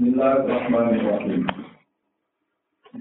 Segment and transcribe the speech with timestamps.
[0.00, 1.44] Bismillahirrahmanirrahim.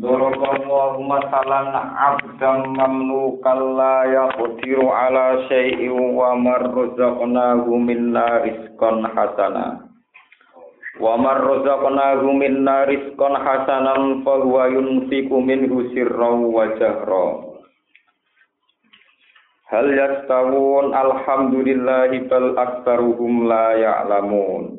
[0.04, 9.88] Doroballahu masalan abdam mamlukan la yaqdiru ala syai'in wa marrazaqnahu minna rizqan hasana.
[11.00, 14.68] Wa marrazaqnahu minna rizqan hasanan fa huwa
[15.40, 17.28] minhu sirran wa jahra.
[19.72, 24.79] Hal yastawun alhamdulillahi bal aktsaruhum la ya'lamun.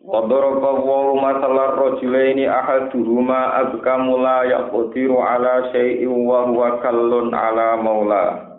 [0.00, 8.56] Wadoraba wa masalah rajulaini ahaduhuma azkamu la yaqdiru ala syai'in wa huwa kallun ala maula.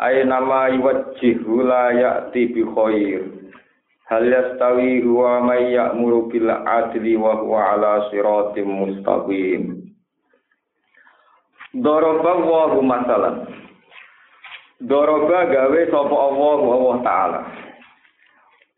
[0.00, 3.20] Aina ma yuwajjihu la ya'ti bi khair.
[4.08, 9.92] Hal yastawi huwa may ya'muru bil adli wa huwa ala siratim mustaqim.
[11.76, 13.44] Doroba wa masalan.
[14.80, 17.40] Doroba gawe sapa Allah Allah taala.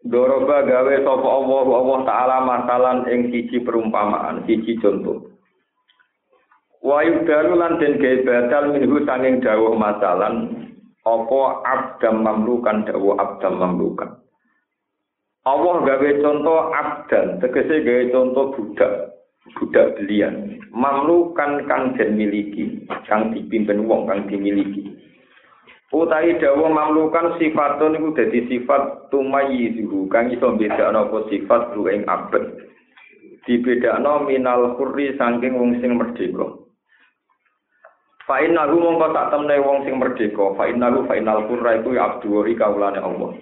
[0.07, 5.27] Doroba gawe sapa Allah Allah taala masalan ing siji perumpamaan, siji contoh.
[6.79, 10.55] Wa yudalu lan den gawe badal minhu sanging dawuh masalan
[11.03, 14.23] apa abdam mamlukan dawuh abdam mamlukan.
[15.49, 18.93] Allah gawe contoh abdan, tegese gawe contoh budak,
[19.57, 20.61] budak belian.
[20.71, 24.98] Mamlukan kang den miliki, kang dipimpin wong kang dimiliki.
[25.89, 32.05] Utai dawa mamlukan sifatun iku dadi sifat tumayyizuhu kang iso bedakno apa sifat lu ing
[32.05, 32.45] abad.
[33.49, 36.61] Dibedakno minal hurri saking wong sing merdeka.
[38.29, 42.37] Fa innahu mongko sak temne wong sing merdeka, fa innahu fa innal hurra iku abdu
[42.37, 43.33] wa kaulane Allah.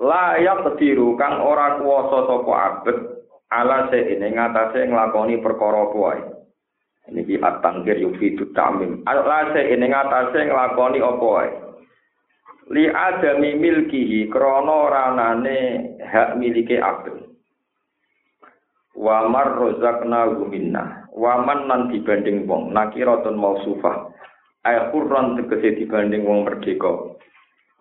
[0.00, 2.96] La yaqdiru kang ora kuwasa sapa abad
[3.52, 6.31] ala se ngatasé nglakoni perkara kuwi.
[7.10, 9.02] Ini di at-tangkir yufidu ta'mim.
[9.10, 11.50] Alase ini ngatase ngelakoni wae.
[12.70, 15.58] Li adami milkihi krono ranane
[15.98, 17.26] hak milike abdi.
[18.94, 21.10] Wa mar rozakna guminna.
[21.10, 22.70] Wa man nan dibanding wong.
[22.70, 24.14] Nakiratun mausufah.
[24.62, 27.18] Ay kurran tegese dibanding wong merdeka.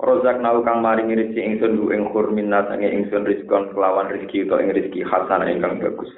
[0.02, 4.66] Rozak nau kang maringi rezeki ingsun lu ing khurminna sange ingsun rizkon kelawan rezeki utawa
[4.66, 6.10] ing rezeki hasan ingkang bagus.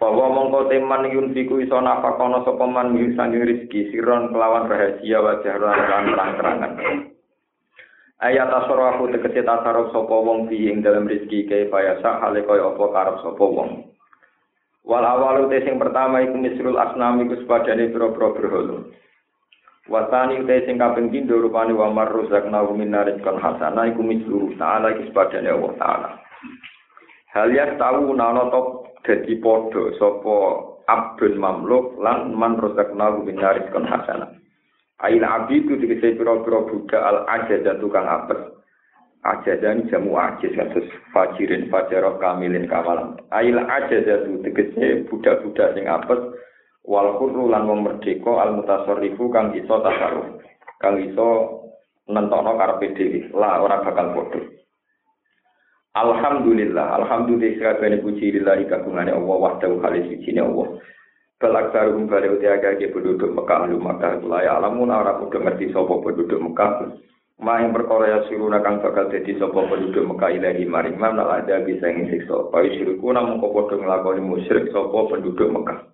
[0.00, 5.76] Bahwa mongko teman yunfiku iso nafakono sapa man sangi rezeki siron kelawan rahasia wa jahran
[5.76, 6.72] lan terang-terangan.
[8.20, 12.84] Ayat tasarrufu tegese tasarruf sapa wong fi ing dalam rezeki kaya bayasa hale kaya apa
[12.96, 13.92] karep sapa wong.
[14.88, 18.76] Wal awalu sing pertama iku misrul asnam iku sepadane pira-pira berhala.
[19.88, 25.12] Wasani te sing kaping pindho rupane wa marruzakna min rizqan hasana iku misru ta'ala iku
[25.12, 26.10] sepadane Allah taala.
[27.36, 28.48] Hal ya tahu nana
[29.04, 30.36] dadi padha sapa
[30.90, 34.26] abdun mamluk lan man rozakna min rizqan hasana.
[35.00, 38.40] Ail abidu dikese pira-pira budak al ajaza tukang apes.
[39.20, 43.16] Ajadan jamu ajiz kasus fajirin fajarok kamilin kamalan.
[43.32, 46.20] Ail ajaza dikese budak-budak sing apes
[46.84, 50.40] wal khurru lan wong merdeka al mutasarrifu kang iso tasarruf.
[50.80, 51.28] Kang iso
[52.08, 53.20] nentono karepe dhewe.
[53.32, 54.59] Lah ora bakal padha.
[55.90, 60.78] Alhamdulillah, alhamdulillah sakabehane puji lillahi kagungane Allah wahdahu khalis sijine Allah.
[61.42, 65.74] Balak sarum bale utiaga ke penduduk Mekah lu Mekah kula ya alamun ora kudu ngerti
[65.74, 66.94] sapa penduduk Mekah.
[67.42, 71.90] Maing perkara ya siruna kang bakal dadi sapa penduduk Mekah ilahi maring mana ada bisa
[71.90, 72.52] ing siksa.
[72.54, 75.90] Payu sirku namung kok padha nglakoni musyrik sapa penduduk Mekah.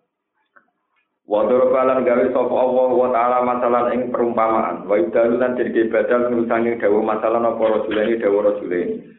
[1.24, 4.84] Wa dorobalan gawe sapa Allah wa taala masalah ing perumpamaan.
[4.84, 9.14] Wa idalu lan dadi badal nurusange dawuh masalah apa rajulane dawuh rajulane.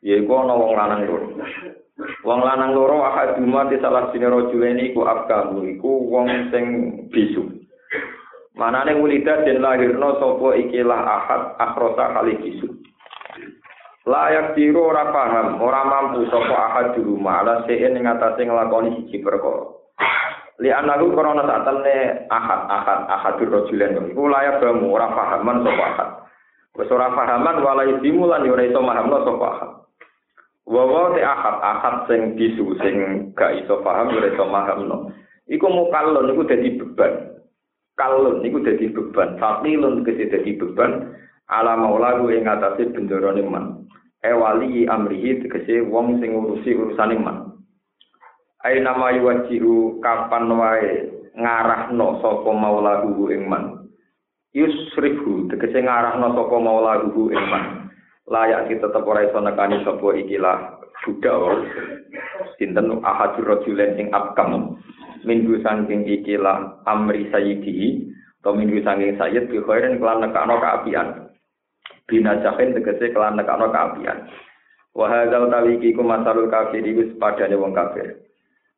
[0.00, 1.26] Yaiku ana wong lanang loro.
[2.24, 6.64] Wong lanang loro ahaduma di salah sini rajulene iku abkamu iku wong sing
[7.12, 7.44] bisu.
[8.56, 12.68] Manane ulida den lahirno sapa ikilah ahad akhrosa kali bisu.
[14.08, 18.96] Layak diru ora paham, ora mampu sapa ahad di rumah ala sein ing atase nglakoni
[18.96, 19.64] siji perkara.
[20.60, 21.96] Li anaku krana sak temne
[22.28, 26.10] ahad ahad ahadur rajulen iku layak bamu ora pahaman sapa ahad.
[26.76, 29.70] Wis ora pahaman wala idimu lan ora iso mahamno sapa ahad.
[30.68, 32.96] Wawa te akad akad sing bisu sing
[33.32, 35.08] gak iso paham ora iso mahamno.
[35.50, 37.40] Iku mukallon iku dadi beban.
[37.98, 39.40] Kalon iku dadi beban.
[39.40, 41.16] Fakilun kese dadi beban
[41.50, 43.66] ala maulaku ing atase bendarane man.
[44.22, 47.56] E wali amrihi tegese wong sing ngurusi urusane man.
[48.62, 53.90] Ai nama yuwajihu kapan wae ngarahno sapa maulaku ing man.
[54.54, 57.89] Yusrifu tegese ngarahno sapa maulaku ing man.
[58.30, 60.58] Layak kita tetap ora iso nekani sapa ikilah
[61.02, 61.58] budak wae.
[62.56, 63.02] Sinten?
[63.02, 64.78] Ahadur rajulen sing abkam.
[65.26, 68.06] Minggu saking ikilah amri sayyidi.
[68.40, 71.28] Atau minggu saking sayyid bi khairin kelan nekano kaapian
[72.10, 74.26] bina jahin tegese kelan kaapian
[74.90, 78.26] Wa hadzal tawiki ku masalul kafir iku padane wong kafir.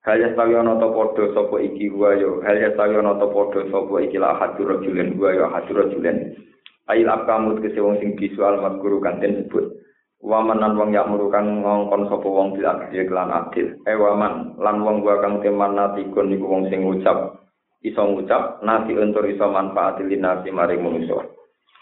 [0.05, 1.89] Hal ya sawi ana ta padha sapa iki?
[1.89, 2.45] Wa yo.
[2.45, 5.17] Hal ya sawi ana ta padha sapa iki la hadur rajulen?
[5.17, 6.37] Wa yo hadur rajulen.
[6.91, 9.79] Ail akamut kese wong sing visual mazkuru kanten sebut.
[10.23, 13.75] Waman wong yak murukan ngongkon sapa wong bil adil lan adil.
[13.87, 17.43] Eh waman lan wong gua kang teman natikun niku wong sing ngucap
[17.83, 21.27] iso ngucap nasi untuk iso manfaat linasi maring manusa.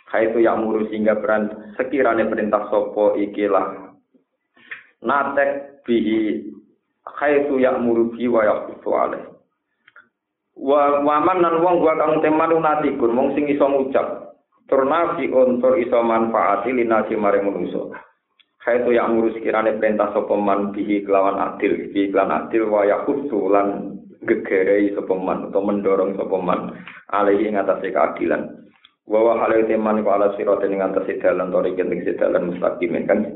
[0.08, 3.94] Kaitu yak muru sehingga peran sekirane perintah sapa ikilah
[5.04, 6.50] natek bihi
[7.04, 9.24] khaitu ya'muru bi wa yaqutu alaih
[10.60, 14.19] wa waman nan wong gua kang temanu natikun wong sing iso ngucap
[14.70, 17.90] turna fi untur iso manfaati linasi mare manusa.
[18.62, 23.98] Khaitu ya'muru sekirane perintah sapa man bihi kelawan adil bi kelawan adil wa yaqutu lan
[24.22, 26.78] gegerei sapa man mendorong sapa man
[27.10, 28.46] alaihi ngatasé keadilan.
[29.10, 33.34] Wa wa halal teman ko ala sirate ing ngatasé dalan tori ing sedalan mustaqim kan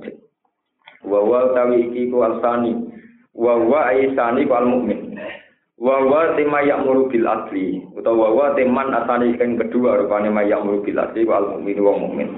[1.03, 2.79] wa wa tawi iki ku alsani.
[3.35, 5.19] Wa wa aisani wal mukmin
[5.75, 10.47] wa wa tema ya'muru bil adli utawa wa wa teman asani kang kedua rupane ma
[10.47, 12.29] ya'muru bil adli wal mukmin wong mukmin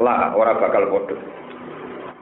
[0.00, 1.16] la ora bakal padha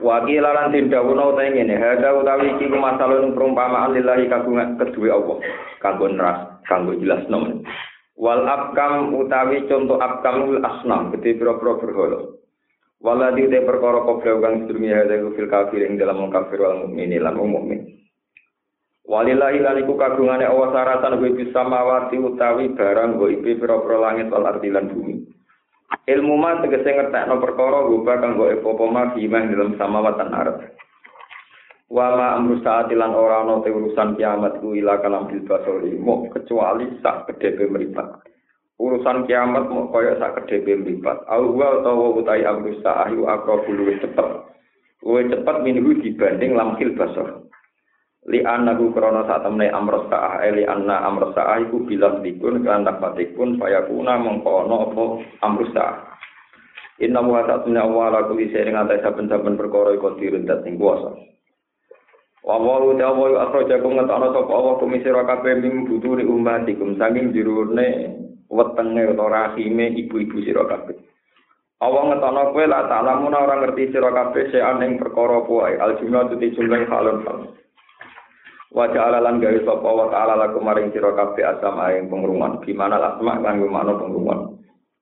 [0.01, 5.37] Wakil lan tindawuna utawi ngene, hada utawi iki ku masalahun perumpamaan lillahi kagungan kedue Allah,
[5.77, 7.61] kanggo neras, kanggo jelas nom.
[8.17, 12.33] Wal abkam utawi contoh abkam asnam, gede pira-pira berhala.
[12.97, 17.37] Waladi te perkara kobra kang sedurunge hada fil kafir ing dalam kafir wal mukmin lan
[17.37, 18.00] mukmin.
[19.11, 24.31] Walillahi lan iku kagungane Allah saratan wa bis samawati utawi barang go ipe pira-pira langit
[24.31, 25.27] wal ardi lan bumi.
[26.07, 30.63] Ilmu ma tegese ngertekno perkara rupa kang go apa ma dalam samawat lan ardh.
[31.91, 35.91] Wa ma amru saati lan ora ana te urusan kiamat ku ila kalam bil basori
[35.99, 38.15] mo kecuali sak kedhe mripat.
[38.79, 41.27] Urusan kiamat mau kaya sak kedhe mripat.
[41.27, 44.27] Au wa utawa utai amru sa'ayu aqrabul luwih cepet.
[45.03, 47.50] Luwih cepet minggu dibanding lamkil basor.
[48.29, 52.61] Li anaku krana sak temne amros sa'ah eh, li anna amros sa'ah iku bilang dikun
[52.61, 55.03] kan dapatikun fayakuna mengko ana apa
[55.41, 56.11] amros sa'ah
[57.01, 61.09] Inna wa ta'ala wa ala kulli shay'in ata saben-saben perkara iku dirundat ing kuasa.
[62.45, 68.21] Wa wa ta wa akhrajakum ngatana sapa Allah kumisira kabeh mim buturi ummatikum saking jirune
[68.53, 70.93] wetenge utawa rahime ibu-ibu sira kabeh.
[71.81, 76.29] Allah ngetana kowe la ta'lamu ora ngerti sira kabeh sean ing perkara kuwi al jumlah
[76.29, 77.49] tu jumlah halun halun.
[78.71, 82.97] Wa ja'ala lan gawe sapa wa ta'ala lakum maring sira kabeh asam aing pengruman gimana
[82.99, 84.39] asma kanggo makna pengruman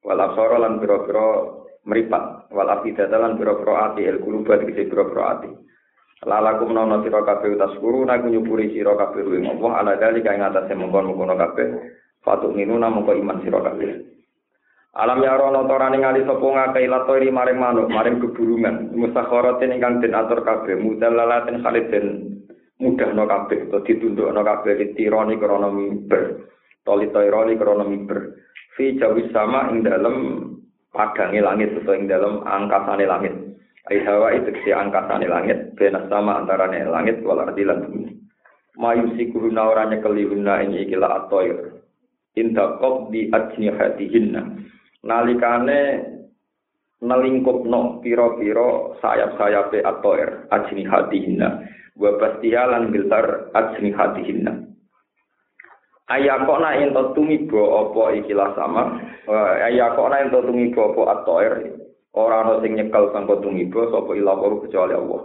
[0.03, 2.53] wal absara lan pira-pira mripat.
[2.53, 4.05] Wal afidata lan pira-pira ati.
[4.05, 5.49] El kuluba dikse pira-pira ati.
[6.27, 10.43] Lalakum nono sira kabeh utas guru naku nyupuri sira kabeh ruwing Allah ala dali kang
[10.43, 11.67] ngatasé mongkon-mongkon kabeh.
[12.19, 14.03] Fatuk minuna mongko iman sira kabeh.
[14.99, 20.11] Alam ya rono torane ngali sapa ngakei latori maring manuk maring keburungan mustakharatin ingkang den
[20.11, 20.75] atur kabeh.
[20.75, 22.28] Mudallalatin khalid den
[22.79, 26.47] mudah no kabeh atau ditunduk no kabeh litironi krono mimber
[26.87, 28.39] tolitironi krono mimber
[28.79, 30.15] fi jawis sama ing dalam
[30.95, 33.35] padangi langit atau ing dalam angkasane langit.
[33.89, 38.15] Ai hawa itu si angkasane langit benas sama antarane langit wal ardi lan bumi.
[38.79, 41.83] Mayusiku ora nyekeli guna ing ikila atoir.
[42.37, 42.79] Inda
[43.11, 44.41] di ajnihatihinna
[45.03, 45.79] nalikane
[47.03, 51.49] nelingkupno piro-piro sayap-sayape atoir ajnihatihinna
[51.99, 54.63] wa pastiha lan biltar ajni hatihinna
[56.07, 58.97] ayakona ento tumibo apa ikilah sama
[59.67, 61.53] ayakona ento tumibo apa atoir
[62.15, 65.21] ora ana sing nyekel sangka tumibo sapa ila kecuali Allah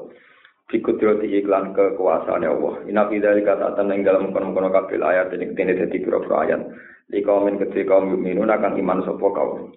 [0.64, 2.74] Bikudrati iklan kekuasaannya Allah.
[2.88, 6.60] Ina fidali kata ing dalam kono-kono kabel ayat ini ketini dadi pira-pira ayat.
[7.12, 9.76] Yang kecil kaum yuminun akan iman sopo kaum.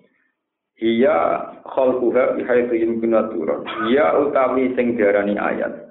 [0.80, 3.68] Iya khalquha bihaitu yumkinu turun.
[3.92, 5.87] Iya utawi sing diarani ayat.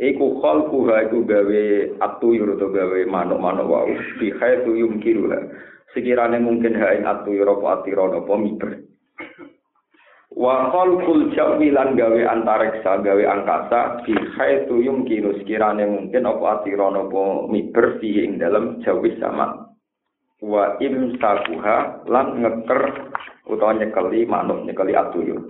[0.00, 1.62] Iku khalqu iku gawe
[2.00, 5.28] atuyur to gawe manuk-manuk wae bi khaitu yumkiru
[5.92, 8.70] sekirane mungkin ha ing atuyur apa atira apa miber.
[10.30, 15.36] Wa khalqul jawi lan gawe antariksa gawe angkasa bi khaitu yumkiru.
[15.42, 19.68] Sekirane mungkin apa atira apa miber fi ing dalam jawi sama.
[20.40, 22.82] Wa imsakuha lan ngeker
[23.50, 25.44] utawa nyekeli manuk nyekeli atuyur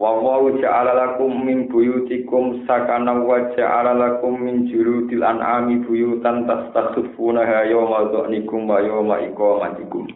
[0.00, 7.44] Wa wa ja'ala lakum min buyutikum sakana wa ja'ala lakum min jurudil an'ami buyutan tastakhfuna
[7.68, 10.08] yawma dhanikum wa yawma iqamatikum.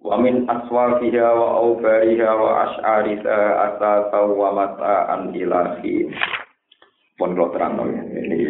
[0.00, 3.38] Wa min aswafiha wa awbariha wa ash'ariha
[3.76, 6.08] asasa wa mata'an ilahi.
[7.20, 8.40] Kalau terang ini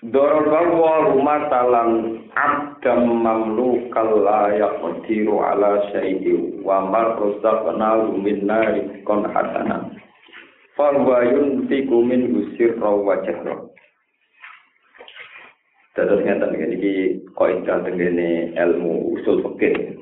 [0.00, 9.28] Dorong wa matalan abdam mamlukal la yaqdiru ala syai'i wa mar rusaqna min nari kon
[9.28, 9.92] hasana
[10.72, 13.68] fa wa yunfiqu min gusir rawajah
[15.92, 16.94] Terus ngeten iki
[17.36, 20.00] kaidah tengene ilmu usul fikih.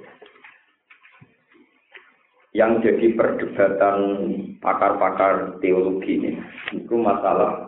[2.55, 3.99] Yang jadi perdebatan
[4.63, 6.33] pakar-pakar teologi ini,
[6.71, 7.67] itu masalah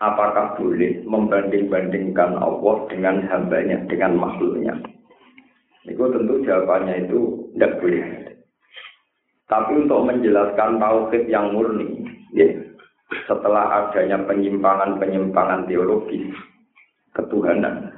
[0.00, 4.74] apakah boleh membanding-bandingkan Allah dengan hambanya, dengan makhluknya.
[5.84, 7.20] Itu tentu jawabannya itu
[7.56, 8.04] tidak boleh.
[9.48, 12.46] Tapi untuk menjelaskan tauhid yang murni, ya,
[13.26, 16.30] setelah adanya penyimpangan-penyimpangan teologis,
[17.14, 17.90] ketuhanan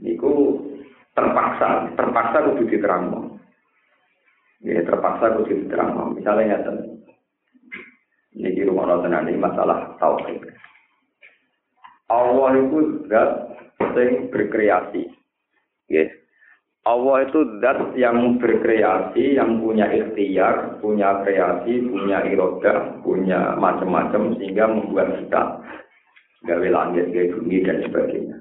[0.00, 0.56] niku
[1.12, 3.36] terpaksa terpaksa kudu diterangno
[4.62, 6.76] ya terpaksa kudu diterangno misalnya ngeten
[8.38, 10.38] niki rumah tenan ini masalah tauhid
[12.08, 13.30] Allah itu zat
[13.96, 15.08] yang berkreasi
[15.88, 16.12] yes
[16.88, 24.64] Allah itu zat yang berkreasi, yang punya ikhtiar, punya kreasi, punya iroda, punya macam-macam sehingga
[24.72, 25.42] membuat kita
[26.48, 28.36] gawe langit, gawe bumi dan sebagainya.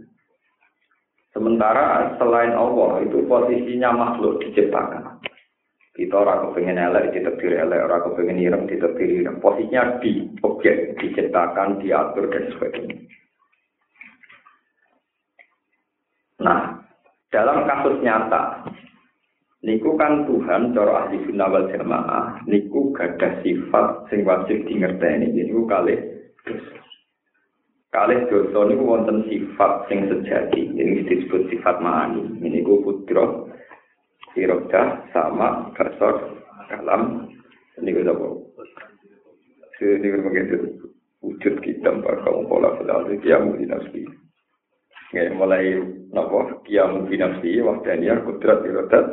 [1.35, 5.19] Sementara selain Allah itu posisinya makhluk diciptakan.
[5.91, 9.41] Kita orang kepengen elek ditekdir elek, orang kepengen irem ditekdir irem.
[9.43, 12.97] Posisinya di objek diciptakan, diatur dan sebagainya.
[16.37, 16.85] Nah,
[17.33, 18.69] dalam kasus nyata,
[19.65, 25.33] niku kan Tuhan cara ahli sunnah wal jamaah, niku gadah sifat sing wajib di ngerteni,
[25.33, 25.97] niku kali
[27.87, 32.35] Kalih dosa niku wonten sifat sing sejati, ini disebut sifat ma'ani.
[32.43, 33.47] Ini ku putra,
[34.35, 36.35] sirodah, sama, kasor,
[36.67, 37.31] kalam,
[37.79, 38.27] ini ku apa?
[39.79, 40.55] Ini ku begitu
[41.23, 44.26] wujud kita kaum pola pola kiamu dinasti.
[45.15, 45.79] Ya, mulai
[46.11, 49.05] nopo kiamu dinasti, wahdaniya, kudrat, irodat,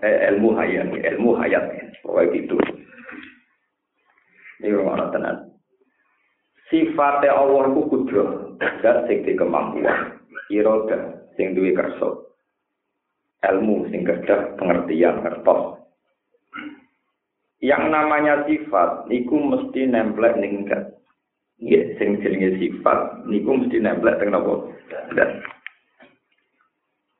[0.00, 1.64] eh, ilmu hayat, ilmu hayat,
[2.00, 2.56] pokoknya gitu.
[4.64, 5.54] Ini rumah tenan.
[6.72, 10.18] sifate Allah ku kudro dan sing kemampuan
[10.48, 12.24] iroda sing duwe kersa.
[13.44, 15.84] Ilmu sing kedah pengertian ngertos.
[17.60, 20.64] Yang namanya sifat niku mesti nemplek ning
[21.62, 24.70] nggih sing jenenge sifat niku mesti nemplek teng napa
[25.14, 25.42] dan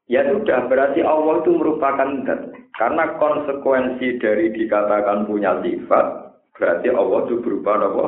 [0.05, 2.53] Ya sudah, berarti Allah itu merupakan zat.
[2.77, 8.07] Karena konsekuensi dari dikatakan punya sifat, berarti Allah itu berupa apa?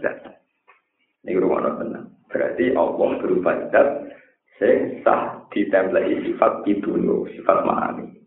[0.00, 0.40] Zat.
[1.28, 2.08] Ini rumah tenang.
[2.32, 3.88] Berarti Allah berupa zat
[4.56, 8.21] sing sah ditemplei sifat dulu, sifat ma'ani.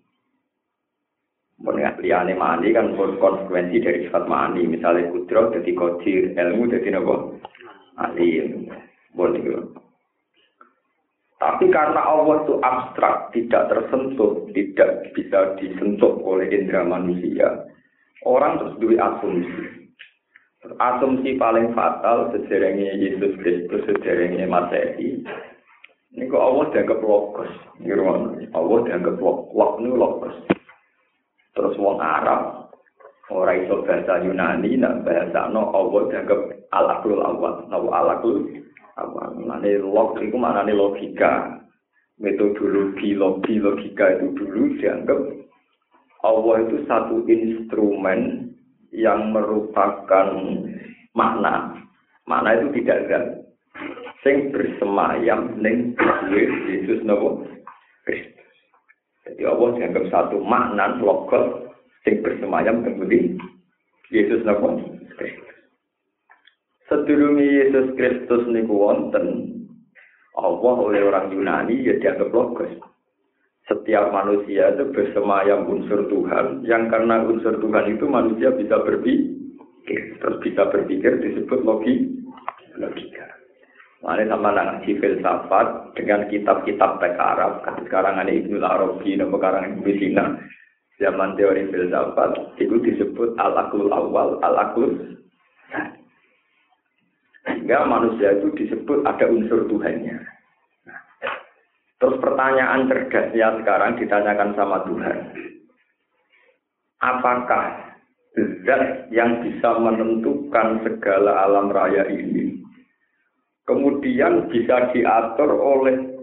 [1.55, 4.67] Mengenai liane ma'ani kan konsekuensi dari sifat ma'ani.
[4.67, 7.39] Misalnya kudro jadi kodir, ilmu jadi nopo
[7.95, 8.67] alim.
[9.15, 9.71] Boleh
[11.39, 17.63] Tapi karena Allah itu abstrak, tidak tersentuh, tidak bisa disentuh oleh indera manusia,
[18.27, 19.85] orang terus duit asumsi.
[20.81, 25.21] asumsi paling fatal sejarahnya Yesus Kristus sejarahnya Masehi
[26.15, 27.51] ini kok Allah dianggap logos
[28.55, 30.35] Allah dianggap logos ini logos
[31.55, 32.69] terus wong Arab
[33.33, 36.39] orang itu bahasa Yunani dan bahasa no Allah dianggap
[36.75, 38.37] alakul awal nawa alakul
[39.01, 41.63] awal nanti log itu mana logika
[42.21, 45.19] metodologi logi logika itu dulu dianggap
[46.25, 48.49] Allah itu satu instrumen
[48.89, 50.33] yang merupakan
[51.13, 51.85] makna.
[52.25, 53.19] Makna itu tidak ada.
[54.25, 55.93] Sing bersemayam ning
[56.33, 57.45] Yesus nopo
[58.09, 58.34] Kristus.
[59.25, 61.73] Jadi Allah dianggap satu makna logos
[62.05, 63.41] sing bersemayam kemudian
[64.13, 64.45] Yesus
[65.17, 65.57] Kristus.
[66.85, 69.57] Sedurungi Yesus Kristus niku wonten
[70.37, 72.73] Allah oleh orang Yunani ya dianggap logos.
[73.65, 80.37] setiap manusia itu bersemayam unsur Tuhan yang karena unsur Tuhan itu manusia bisa berpikir terus
[80.45, 82.13] bisa berpikir disebut logi
[82.77, 83.24] logika
[84.03, 87.63] Mana sama ngaji filsafat dengan kitab-kitab teks Arab.
[87.87, 90.25] Sekarang ada Ibnu Arabi dan sekarang Ibnu Sina.
[90.99, 95.15] Zaman teori filsafat itu disebut al-aklul awal al-aklul
[97.65, 100.21] sehingga manusia itu disebut ada unsur Tuhannya.
[101.97, 105.17] Terus pertanyaan cerdasnya sekarang ditanyakan sama Tuhan.
[107.01, 107.65] Apakah
[108.65, 112.54] zat yang bisa menentukan segala alam raya ini
[113.65, 116.15] kemudian bisa diatur oleh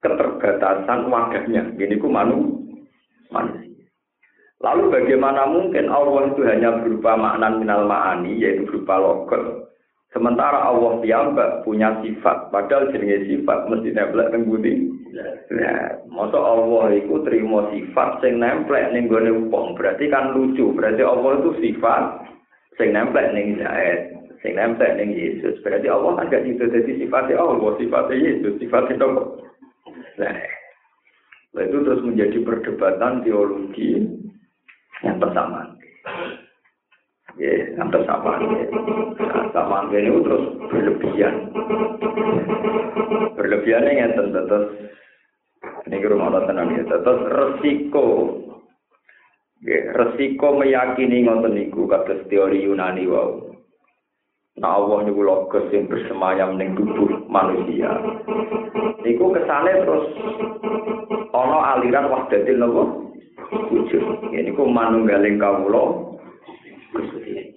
[0.00, 1.72] keterbatasan wadahnya.
[1.76, 2.64] Ini ku manu,
[3.32, 3.68] manusia.
[4.58, 9.70] Lalu bagaimana mungkin Allah itu hanya berupa makna minal ma'ani, yaitu berupa logos.
[10.10, 14.48] Sementara Allah piyambak punya sifat, padahal jenenge sifat mesti nempel teng
[15.48, 20.68] Nah, masa Allah itu terima sifat sing nemplek ning gone wong, berarti kan lucu.
[20.76, 22.02] Berarti Allah itu sifat
[22.76, 25.58] sing nempel ning Zaid, sing nempel ning Yesus.
[25.62, 29.16] Berarti Allah kan gak jadi sifatnya Allah, sifatnya Yesus, sifatnya dong.
[30.18, 30.34] Nah,
[31.64, 34.06] itu terus menjadi perdebatan teologi
[35.02, 35.74] yang pertama.
[37.38, 38.34] Ya, yang pertama.
[38.42, 41.34] Nah, sama ini terus berlebihan.
[43.38, 44.66] Berlebihannya yang tentu terus
[45.86, 46.82] ini rumah Allah tenang ya.
[46.86, 48.06] Terus resiko
[49.66, 51.86] resiko meyakini ngoten niku
[52.26, 53.57] teori Yunani wau.
[54.58, 57.90] Nah Allah niku logos yang bersemayam ning tubuh manusia.
[59.06, 60.06] Niku kesane terus
[61.30, 62.84] ana aliran wahdatil napa?
[63.70, 64.02] Wujud.
[64.34, 66.10] Ya niku manunggaling kawula
[66.90, 67.54] Gusti.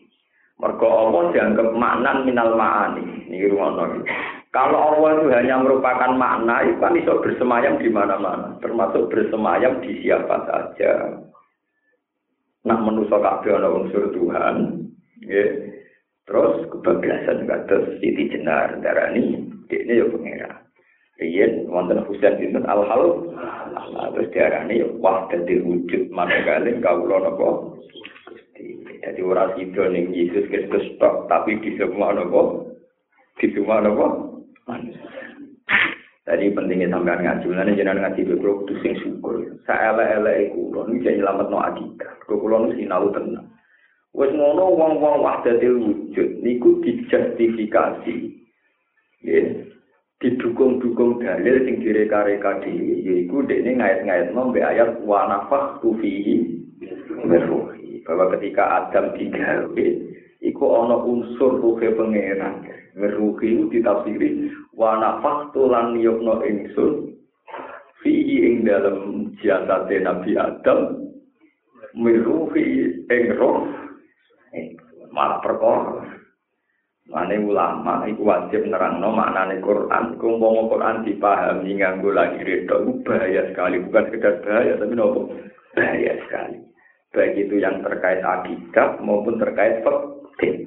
[0.62, 3.25] Mergo Allah dianggap maknan minal ma'ani.
[3.25, 4.05] Niki rumono.
[4.53, 10.03] Kalau Allah itu hanya merupakan makna, itu kan bisa bersemayam di mana-mana, termasuk bersemayam di
[10.03, 11.24] siapa saja.
[12.62, 14.86] nak menusa kabeh ana unsur Tuhan
[15.25, 15.50] nggih
[16.32, 20.64] terus kebablasan kados Siti Jenar darani dekne yo pengira.
[21.20, 23.04] Yen wonten Husain bin Al Hal
[23.76, 27.76] Allah terus diarani wah dadi wujud manunggaling kawula napa?
[29.04, 32.64] Jadi ora sida ning Yesus Kristus tok tapi di semua napa?
[33.36, 34.08] Di semua napa
[36.22, 39.42] Tadi pentingnya sampean ngaji, nanti jangan ngaji gue kudu sing syukur.
[39.66, 42.08] Elek kulo, ini nyelamat no adika.
[42.30, 43.50] Kulo nu sinau tenang.
[44.12, 48.15] Wes ngono wong wong wahdatil wujud, niku dijustifikasi.
[49.24, 49.41] Ya,
[50.20, 56.60] didukung-dukung dalil sing direka-reka dhewe, yaiku dekne ngait-ngaitno mbek ayat wa nafakh fihi
[58.01, 59.88] Bahwa ketika Adam digawe,
[60.41, 62.65] iku ana unsur ruhe pangeran.
[62.98, 67.15] Meruhi itu ditafsiri wa nafaktu lan yukno ingsun
[68.03, 71.08] fi ing dalam jasad Nabi Adam
[71.96, 73.63] meruhi ing roh
[75.12, 76.22] malah perkara
[77.12, 80.15] Mane ulama iku wajib nerangno maknane Quran.
[80.15, 85.28] Iku umpama Quran dipahami nganggo lagi redo bahaya sekali, bukan sekedar bahaya tapi nopo
[85.76, 86.63] bahaya sekali.
[87.12, 90.63] Baik itu yang terkait akidah maupun terkait fikih.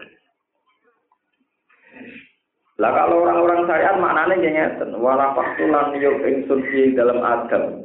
[2.76, 6.60] Lah kalau orang-orang syariat maknanya ngeten, wala faktulan yuk ingsun
[6.92, 7.83] dalam adam.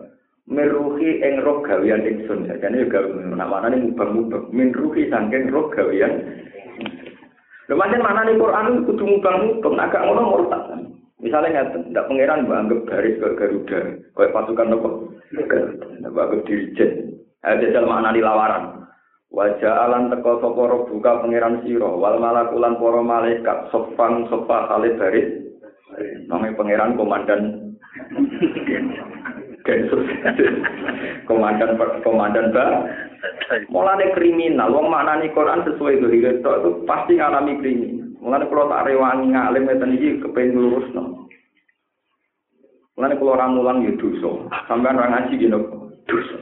[0.49, 2.49] Meruhi ing roh gawian ingsun.
[2.49, 3.05] Jadi juga
[3.37, 4.49] nak mana nih mubang-mubang.
[4.49, 6.25] Meruhi sangking roh gawian.
[7.69, 9.77] Lho mana nih Quran kudu mubang-mubang.
[9.77, 10.49] Agak ngono.
[11.19, 13.79] Misalnya ngeten, ndak pangeran anggap garis ke Garuda,
[14.15, 14.89] kayak pasukan nopo.
[15.35, 17.19] Ndak anggap dirijen.
[17.43, 18.63] Ada dalam makna lawaran.
[19.29, 25.29] Wajah alan teko sapa buka pangeran sira wal malakulan para malaikat sofang sofa kali baris.
[26.25, 27.41] Namanya pangeran komandan
[29.69, 30.05] Gensus.
[31.29, 32.89] komandan komandan ba.
[33.69, 38.09] Mulane kriminal, wong maknani Quran sesuai dengan itu, itu pasti ngalami kriminal.
[38.19, 41.29] Mulane kalau tak rewangi ngalim ngeten iki kepen lurusno.
[42.97, 44.31] Mulane kalau orang mulang ya dosa.
[44.65, 45.59] Sampeyan ora ngaji gini
[46.09, 46.37] dosa.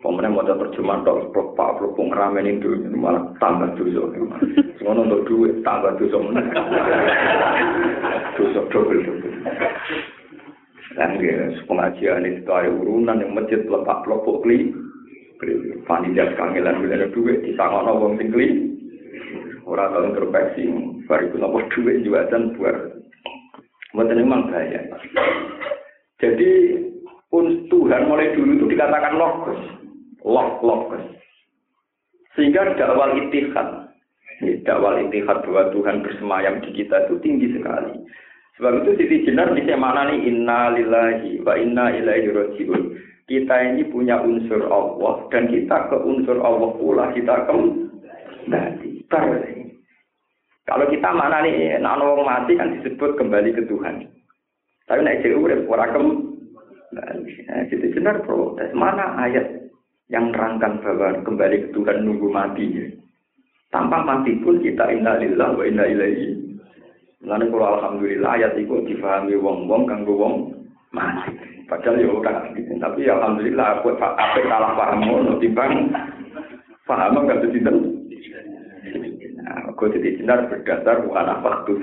[0.00, 4.00] Pemenang mau terjemah dok, pak pelupung ramen itu malah tambah dosa.
[4.80, 6.16] Semua untuk duit tambah dosa?
[8.40, 9.29] Dosa double double.
[11.00, 14.68] Dan ya, pengajian itu ada urunan yang masjid lepak pelupuk kli.
[15.88, 18.68] Panitia kangelan bila duit di sana wong sing kli.
[19.64, 20.68] Orang tahu introspeksi,
[21.08, 23.00] baru itu nopo duit juga dan buat.
[23.96, 24.92] Mungkin memang bahaya.
[26.20, 26.50] Jadi
[27.72, 29.60] Tuhan mulai dulu itu dikatakan logos.
[30.20, 31.00] lok-lok.
[32.36, 33.88] Sehingga dakwal itihad,
[34.68, 38.04] dakwal itihad bahwa Tuhan bersemayam di kita itu tinggi sekali.
[38.60, 42.92] Sebab itu Siti Jenar bisa mana nih inna lillahi wa inna ilaihi rajiun.
[43.24, 49.00] Kita ini punya unsur Allah dan kita ke unsur Allah pula kita kembali.
[50.68, 54.04] Kalau kita mana nih nano mati kan disebut kembali ke Tuhan.
[54.84, 57.32] Tapi naik jauh udah orang kembali.
[57.48, 59.72] Nah, Siti Jenar protes mana ayat
[60.12, 62.92] yang nerangkan bahwa kembali ke Tuhan nunggu mati.
[63.72, 66.39] Tanpa mati pun kita innalillah wa inna ilaihi.
[67.20, 70.34] Mulane kalau alhamdulillah ayat itu difahami wong-wong kanggo wong
[70.88, 71.36] mati.
[71.68, 72.72] Padahal ya ora gitu.
[72.80, 75.92] Tapi alhamdulillah aku apa salah paham ngono timbang
[76.88, 77.76] paham enggak sinten.
[79.40, 81.78] Nah, aku jadi benar berdasar bukan apa tuh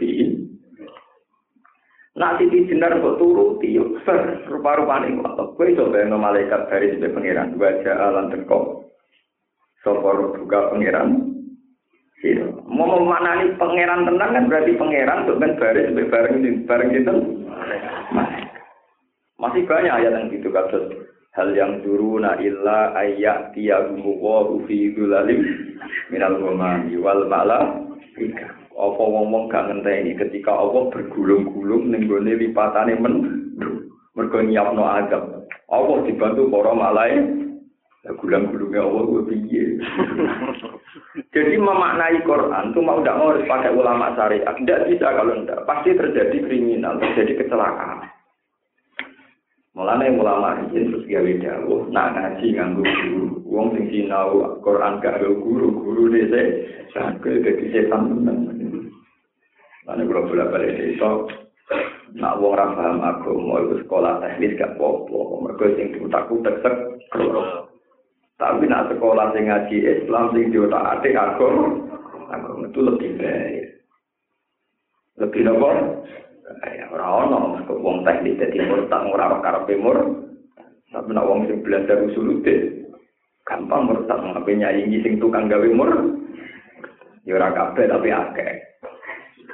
[2.17, 5.53] Nak titi jenar kok turuti yuk ser rupa-rupane kok.
[5.53, 8.89] Kowe coba yang malaikat dari sebagai pangeran wajah alam teko.
[9.85, 11.36] Sopor buka pangeran.
[12.25, 12.49] Iya.
[12.65, 17.13] Mau memanani pangeran tenang kan berarti pangeran tuh kan baris bareng bareng itu.
[19.37, 21.07] Masih banyak ayat yang gitu kasus.
[21.37, 25.45] hal yang turuna illa ayat tiyagumu wa fi dulalim
[26.09, 27.85] minal ghamami wal mala
[28.77, 33.15] apa wong-wong gak ngenteni ketika Allah bergulung-gulung ning gone lipatane men
[34.17, 39.77] mergo nyiapno azab Allah dibantu para malaikat gulang-gulungnya Allah piye.
[41.33, 44.53] Jadi memaknai Quran itu mau tidak mau harus pakai ulama syariat.
[44.53, 45.63] Tidak bisa kalau tidak.
[45.65, 48.09] Pasti terjadi kriminal, terjadi kecelakaan.
[49.77, 53.25] Mulane ulama ini terus gawe dawuh, nak ngaji nganggo guru.
[53.45, 56.65] Wong sing sinau Quran gak ada guru, guru dese
[56.97, 58.57] sakit dadi setan tenan.
[59.85, 61.29] Mulane kula bolak-balik desa
[62.17, 65.45] nak wong ora paham agama iku sekolah teknis gak apa-apa.
[65.45, 66.75] Mergo sing diutak-utak sek
[68.37, 71.73] Tapi nak sekolah sing ngaji Islam sing diotak atik agama,
[72.29, 73.65] agama itu lebih baik.
[75.17, 75.69] Lebih nopo?
[76.63, 79.97] ya ora ono wong teknik dadi murtad ora ora karepe mur
[80.91, 82.39] tapi nek wong sing belajar usul
[83.43, 85.91] gampang murtad ngapain nyanyi sing tukang gawe mur
[87.27, 88.53] ya ora kabeh tapi akeh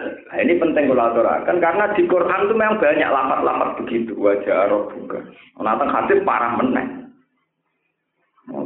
[0.03, 4.89] Nah, ini penting kalau aturakan karena di Quran itu memang banyak lapat-lapat begitu wajah roh
[4.89, 5.21] juga.
[5.61, 6.92] Nonton hadis parah meneng.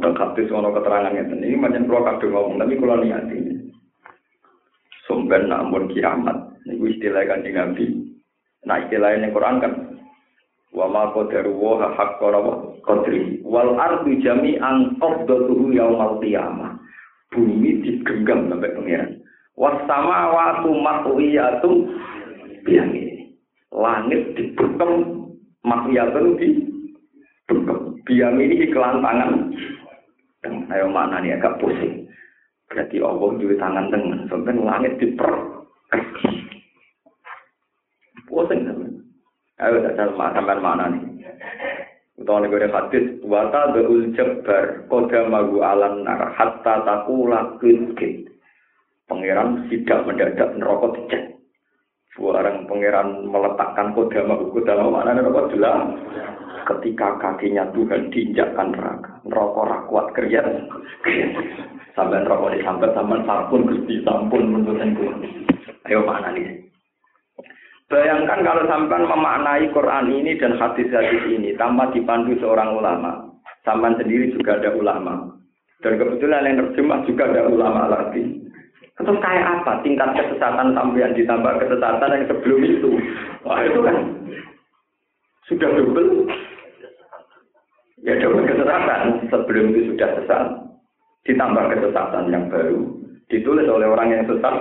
[0.08, 3.68] Nonton hadis ono keterangannya ini macam kalau kadang ngomong tapi kalau niat ini.
[5.04, 6.48] Sumber namun kiamat.
[6.64, 8.08] Ini istilah kan Nabi.
[8.64, 9.72] Nah istilah ini Quran kan
[10.72, 12.40] wa ma qadaru wa haqqa
[12.88, 16.80] qadri wal ardu jami'an qabdatuhu yaumal qiyamah.
[17.28, 19.12] Bumi digenggam sampai pengiran.
[19.60, 21.84] Was samawati matwiyatum
[22.64, 23.28] biyami.
[23.76, 24.92] Langit dibukem
[25.68, 26.48] matwiyatun di
[27.44, 28.00] bukem.
[28.08, 29.52] Biyami ini iklan tangan.
[30.46, 32.06] Ayo mana nih agak pusing.
[32.70, 34.20] Berarti Allah juga tangan tengah.
[34.30, 35.32] Sampai langit diper
[38.28, 38.92] Pusing sampean.
[39.58, 41.02] Ayo tak sama sampean mana nih?
[42.18, 48.26] Utawa nek ora hadis wa ta beul jabbar qadamahu alan nar hatta taqula kit.
[49.08, 51.37] Pangeran tidak mendadak neraka dicek.
[52.18, 55.86] Barang pangeran meletakkan kodama kodama mana neraka jelas.
[56.66, 60.42] Ketika kakinya Tuhan diinjakkan neraka, neraka ra kuat kerja.
[61.94, 64.82] Sampai neraka disambat sampai sampun Gusti sampun menurut
[65.86, 66.68] Ayo mana nih?
[67.88, 73.32] Bayangkan kalau sampai memaknai Quran ini dan hadis-hadis ini tanpa dipandu seorang ulama.
[73.64, 75.32] Sampai sendiri juga ada ulama.
[75.80, 78.47] Dan kebetulan yang terjemah juga ada ulama lagi.
[78.98, 82.90] Terus kayak apa tingkat kesesatan sampai yang ditambah kesesatan yang sebelum itu?
[83.46, 83.96] Wah itu kan
[85.46, 86.26] sudah double.
[88.02, 90.46] Ya double kesesatan sebelum itu sudah sesat.
[91.30, 92.90] Ditambah kesesatan yang baru
[93.30, 94.54] ditulis oleh orang yang sesat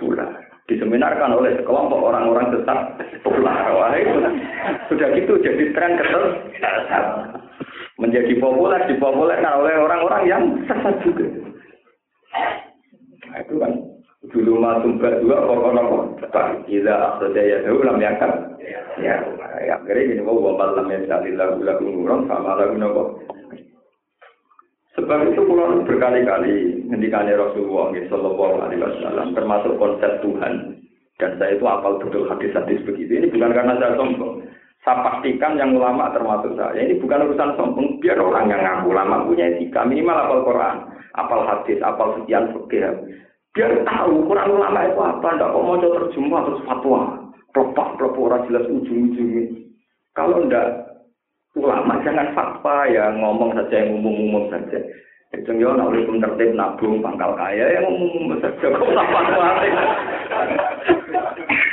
[0.00, 0.24] pula
[0.66, 3.56] diseminarkan oleh sekelompok orang-orang sesat populer.
[3.76, 4.18] Wah itu
[4.88, 7.04] sudah gitu jadi tren kesesat.
[7.96, 11.24] Menjadi populer, dipopulerkan oleh orang-orang yang sesat juga.
[13.36, 13.72] Itu kan
[14.26, 15.96] dulu masuk dua pokok nopo
[16.66, 18.80] Gila akhirnya ya tahu lam yakan ya
[19.62, 23.02] ya akhirnya ini mau bapak lam ya lagu lagu nurong sama lagu nopo
[24.96, 30.80] Sebab itu pulau berkali-kali ngendikane Rasulullah Shallallahu Alaihi Wasallam termasuk konsep Tuhan
[31.20, 33.20] dan saya itu apal betul hadis-hadis begitu.
[33.20, 34.44] Ini bukan karena saya sombong.
[34.84, 36.80] Saya pastikan yang ulama termasuk saya.
[36.80, 38.00] Ini bukan urusan sombong.
[38.00, 40.76] Biar orang yang ngaku ulama punya etika minimal apal Quran,
[41.16, 42.84] apal hadis, apal sekian fikih.
[43.56, 45.28] Biar tahu Quran ulama itu apa.
[45.32, 47.00] Tidak kok mau terjemah terus fatwa.
[47.56, 49.64] Pelopak, pelopak orang jelas ujung-ujungnya.
[50.12, 50.92] Kalau ndak
[51.56, 54.76] ulama jangan fatwa ya ngomong saja yang umum-umum saja.
[55.32, 59.46] Itu yo nak oleh tertib nabung pangkal kaya yang umum saja kok fatwa.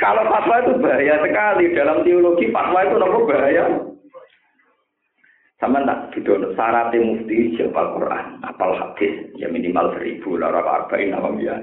[0.00, 3.64] Kalau fatwa itu bahaya sekali dalam teologi fatwa itu nopo bahaya.
[5.64, 11.32] Sama tak gitu, syaratnya mufti siapa Quran, apal hadis, ya minimal seribu, lara arba'in apa
[11.40, 11.56] ya.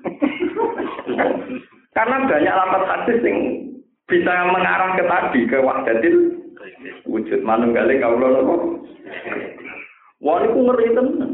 [1.96, 3.68] Karena banyak lapat hadis yang
[4.08, 6.40] bisa mengarah ke tadi, ke wahdatil
[7.04, 7.44] wujud.
[7.44, 8.54] Manunggaling kawula napa?
[10.24, 11.32] Wah niku ngeri tenan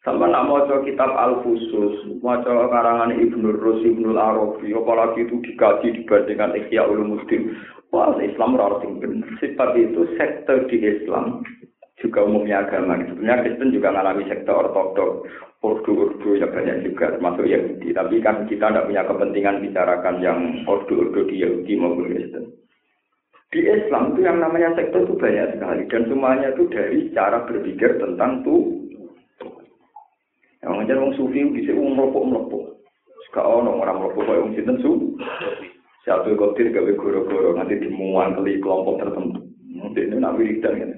[0.00, 6.56] Sama nak maca kitab Al-Fusus, maca karangan Ibnu Rus, Ibnu Arabi, apalagi itu dikaji dibandingkan
[6.56, 7.52] Ihya Ulumuddin.
[7.92, 8.96] Wah, Islam ora sing.
[9.42, 11.44] Sifat itu sektor di Islam
[12.00, 12.96] juga umumnya agama.
[12.96, 15.28] Sebenarnya Kristen juga mengalami sektor ortodok,
[15.60, 17.92] urdu-urdu ya banyak juga termasuk Yahudi.
[17.92, 22.44] Tapi kan kita tidak punya kepentingan bicarakan yang urdu-urdu di Yahudi maupun Kristen.
[23.50, 27.98] Di Islam itu yang namanya sektor itu banyak sekali dan semuanya itu dari cara berpikir
[27.98, 28.88] tentang tuh.
[30.60, 32.64] Yang ngajar wong sufi bisa wong merokok merokok.
[33.28, 34.92] Sekarang orang orang merokok kayak wong sinten su.
[36.04, 39.40] Satu kotir gawe goro-goro nanti dimuang kali kelompok tertentu.
[39.72, 40.88] Nanti ini nak wiridan ya.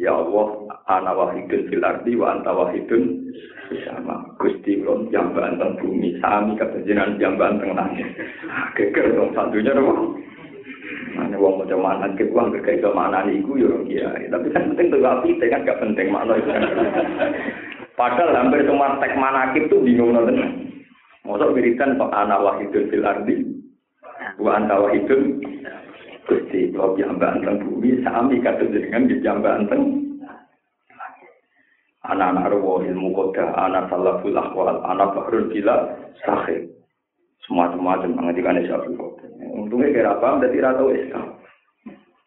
[0.00, 3.30] Ya Allah, ana wahidun fil ardi wa anta wahidun
[3.84, 8.08] sama Gusti kula jamban teng bumi sami kata jenengan jamban teng langit.
[8.48, 10.18] Ah, Geger dong satunya dong.
[11.14, 14.10] Mana wong mau mana ke berkait sama anak iku yo ya.
[14.32, 16.50] Tapi kan penting tuh api, kan gak penting makna itu.
[18.00, 20.40] Padahal hampir semua tek manakib tuh bingung nonton.
[21.20, 23.44] Masa wiridan kok anak wahidun fil ardi,
[24.40, 25.36] wa anta wahidun
[26.24, 29.82] Gusti kalau jambaan teng bumi sami kata jenengan di jambaan teng
[32.08, 35.92] anak-anak roh ilmu koda, anak salaful akwal, anak bahrul bila
[36.24, 36.72] sahih.
[37.44, 39.28] Semua-semacam menghentikan syafi'i koda.
[39.52, 41.26] Untungnya kira paham, jadi rata Islam.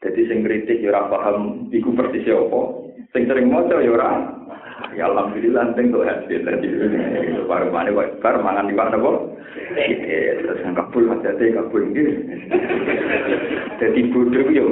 [0.06, 2.62] Jadi sing kritik ya paham, iku persis apa.
[3.16, 4.43] Sing sering maca ya ora.
[4.94, 6.68] Ya alhamdulillah sing tuh hasil tadi.
[7.50, 9.20] Baru mana baru mangan di mana kok.
[9.74, 12.14] Terus yang kabul hati kabul gitu.
[13.82, 14.64] Jadi bodoh ya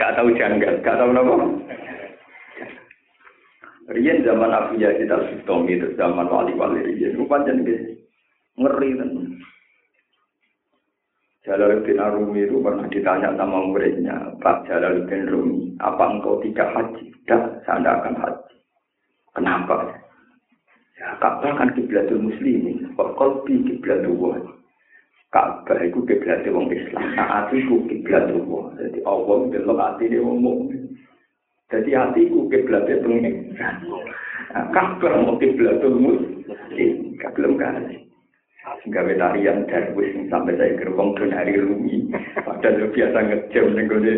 [0.00, 1.46] Gak tahu janggal, gak tahu apa.
[3.90, 7.20] Rian zaman Abu Yazid al-Bustami itu zaman wali-wali Rian.
[7.20, 7.52] Rupanya
[8.56, 9.10] ngeri kan.
[11.40, 17.10] Jalaluddin Arumi itu pernah ditanya sama muridnya, Pak Jalaluddin Rumi, apa engkau tidak haji?
[17.24, 17.42] Tidak,
[17.78, 18.56] tidak akan haji.
[19.30, 19.76] Kenapa?
[20.98, 24.36] Ya, Ka'bah kan kiblatul muslimin, kok kolbi kiblatul wah.
[25.30, 28.74] Ka'bah itu kiblatul wong Islam, nah hatiku kiblatul wah.
[28.76, 30.98] Jadi Allah belok hati dia mukmin.
[31.70, 33.54] Jadi hatiku kiblatul pengen.
[33.56, 38.10] Nah, Ka'bah mau kiblatul muslim, gak belum kasih.
[38.88, 42.08] gawe tarian darwis sampai saya gerbong ke hari rumi
[42.44, 44.14] padahal biasa ngejam nenggone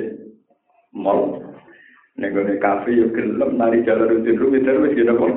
[2.12, 5.32] mall nenggone kafe yuk gelem nari jalan rutin rumi darwis gitu kok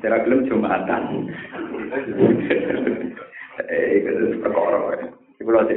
[0.00, 1.28] cara gelem jumatan.
[3.68, 5.74] Eh itu perkara itu aja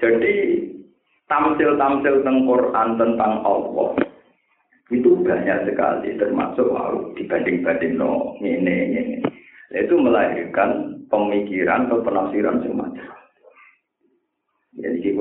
[0.00, 0.34] jadi
[1.28, 3.90] tamsil-tamsil tentang Quran tentang Allah
[4.92, 9.02] itu banyak sekali termasuk mau dibanding-banding no ini ini
[9.72, 13.23] itu melahirkan pemikiran atau penafsiran semacam.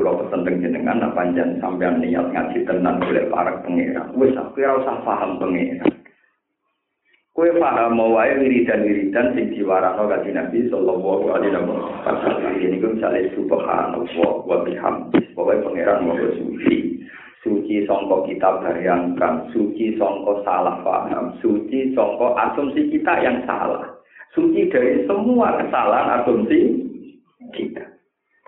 [0.04, 4.04] Kalau pulau pesan jenengan, nah panjang sampean niat ngaji tenang boleh para pengira.
[4.20, 5.88] Wes aku ora usah paham pengira.
[7.32, 12.52] Kue paham mau wae wiridan wiridan sing diwarano kaji Nabi Sallallahu Alaihi Wasallam.
[12.52, 15.24] Ini kan misalnya Subhanallah wa bihamdi.
[15.40, 17.00] Pokoknya pengiran mau suci.
[17.40, 23.88] Suci songko kita bayangkan, suci songko salah paham, suci songko asumsi kita yang salah
[24.36, 26.60] suci dari semua kesalahan asumsi
[27.56, 27.93] kita.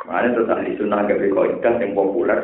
[0.03, 2.39] Makanya terus ahli sunnah gawe kaidah yang populer.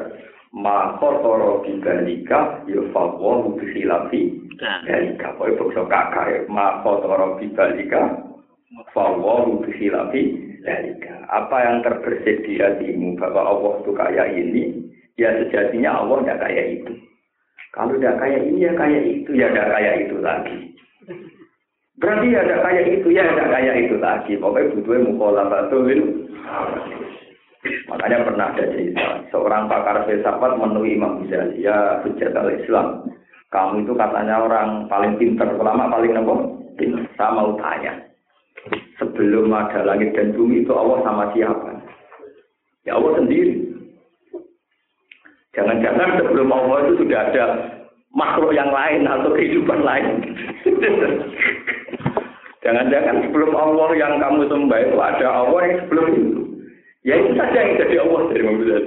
[0.52, 6.40] Maka toro bibalika yufawahu bisilafi dalika pokoke bangsa kakak ya.
[6.48, 8.02] Maka toro bibalika
[8.96, 10.22] fawahu bisilafi
[10.64, 14.64] dalika apa yang terbersit di hatimu bahwa Allah itu kaya ini
[15.16, 16.94] ya sejatinya Allah tidak kaya itu.
[17.72, 20.58] Kalau tidak kaya ini ya kaya itu ya tidak kaya itu lagi.
[22.02, 24.34] Berarti ada kayak itu, ya ada kayak itu lagi.
[24.42, 26.02] Pokoknya butuhnya mukola batulin.
[27.62, 33.06] Makanya pernah ada cerita, seorang pakar filsafat menemui Imam Ghazali, ya hujat al-Islam.
[33.54, 36.17] Kamu itu katanya orang paling pinter, ulama paling?
[36.74, 37.06] Pinter.
[37.13, 38.02] Saya mau tanya,
[38.97, 41.86] sebelum ada langit dan bumi itu Allah sama siapa?
[42.82, 43.69] Ya Allah sendiri.
[45.54, 47.45] Jangan-jangan sebelum Allah itu sudah ada
[48.15, 50.08] makhluk yang lain atau kehidupan lain.
[52.65, 56.41] Jangan-jangan sebelum Allah yang kamu sembah itu ada Allah yang sebelum itu.
[57.02, 58.86] Ya itu saja yang jadi Allah dari Muhammad.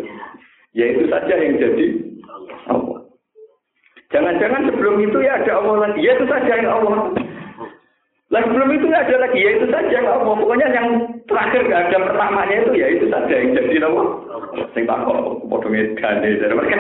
[0.71, 1.87] Ya itu saja yang jadi
[2.71, 2.99] Allah.
[4.15, 5.99] Jangan-jangan sebelum itu ya ada Allah lagi.
[5.99, 6.99] Ya itu saja yang Allah.
[8.31, 9.39] Lah sebelum itu nggak ada lagi.
[9.43, 10.35] Ya itu saja yang Allah.
[10.39, 10.89] Pokoknya yang
[11.27, 14.07] terakhir nggak ada pertamanya itu ya itu saja yang jadi Allah.
[14.79, 15.19] Sing tak kok
[15.51, 16.75] potongnya gane dari mereka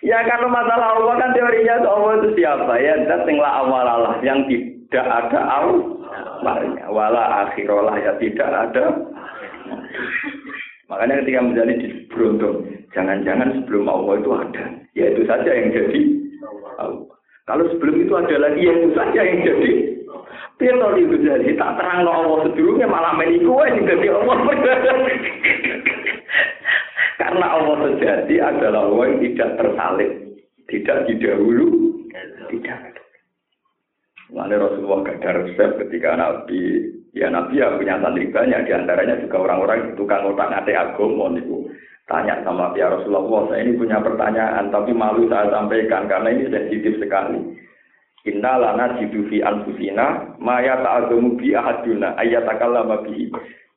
[0.00, 2.94] Ya kalau masalah Allah kan teorinya Allah itu siapa ya?
[3.10, 5.40] Dan tinggal awal Allah yang tidak ada
[6.40, 6.84] awalnya.
[6.88, 8.84] Wala akhirolah ya tidak ada.
[10.90, 14.64] Makanya ketika menjadi di beruntung, jangan-jangan sebelum Allah itu ada.
[14.98, 16.00] Ya itu saja yang jadi.
[17.46, 19.72] Kalau sebelum itu ada lagi, ya itu saja yang jadi.
[20.60, 24.36] Biar itu jadi tak terang Allah sebelumnya malah meniku yang jadi Allah.
[27.20, 30.12] Karena Allah sejati adalah Allah yang tidak tersalib,
[30.68, 31.68] tidak didahulu,
[32.52, 33.00] tidak.
[34.30, 39.18] Lalu Rasulullah gak ada resep ketika Nabi, ya Nabi ya punya santri banyak, di antaranya
[39.26, 41.66] juga orang-orang tukang otak ngate agama niku.
[42.06, 46.98] Tanya sama ya Rasulullah, saya ini punya pertanyaan, tapi malu saya sampaikan karena ini sensitif
[46.98, 47.38] sekali.
[48.26, 53.30] Inna lana jidu fi anfusina maya ta'azamu bi ahaduna ayatakallama bihi.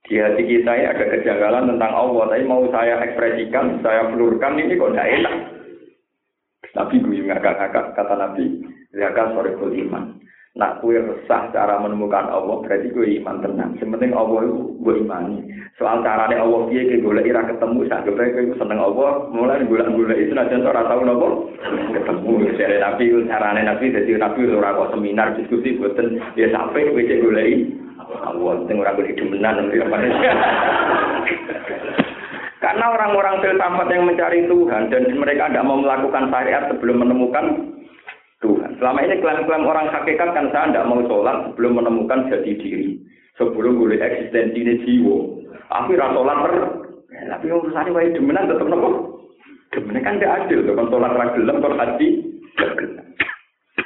[0.04, 4.76] Di hati kita ini ada kejanggalan tentang Allah, tapi mau saya ekspresikan, saya pelurkan ini
[4.76, 5.36] kok tidak enak.
[6.74, 8.46] Nabi gue ngakak-ngakak, kata Nabi,
[8.94, 10.22] Zakat sore iman.
[10.54, 13.74] Nak kue resah cara menemukan Allah berarti kue iman tenang.
[13.82, 15.50] Sementing Allah itu gue imani.
[15.82, 20.14] Soal carane Allah dia ke gula ira ketemu sak gue kue seneng Allah mulai gula
[20.14, 21.50] itu nanti orang tahu nopo
[21.90, 22.54] ketemu.
[22.54, 27.02] Jadi nabi itu carane nabi jadi nabi ora kok seminar diskusi buatan dia sampai kue
[27.02, 27.42] cek gula
[28.22, 29.58] Allah tengok orang gue demenan
[32.64, 37.74] Karena orang-orang filsafat yang mencari Tuhan dan mereka tidak mau melakukan syariat sebelum menemukan
[38.44, 38.76] Tuhan.
[38.78, 43.00] Selama ini klaim-klaim orang hakikat kan saya tidak mau sholat sebelum menemukan jati diri.
[43.40, 45.18] Sebelum boleh eksistensi ini jiwa.
[45.72, 46.54] Aku rasa sholat per.
[47.16, 48.90] Ya, tapi urusannya wae demenan tetap nopo.
[49.72, 50.60] Demenan kan tidak adil.
[50.68, 52.08] Kan sholat ragelam, kalau haji.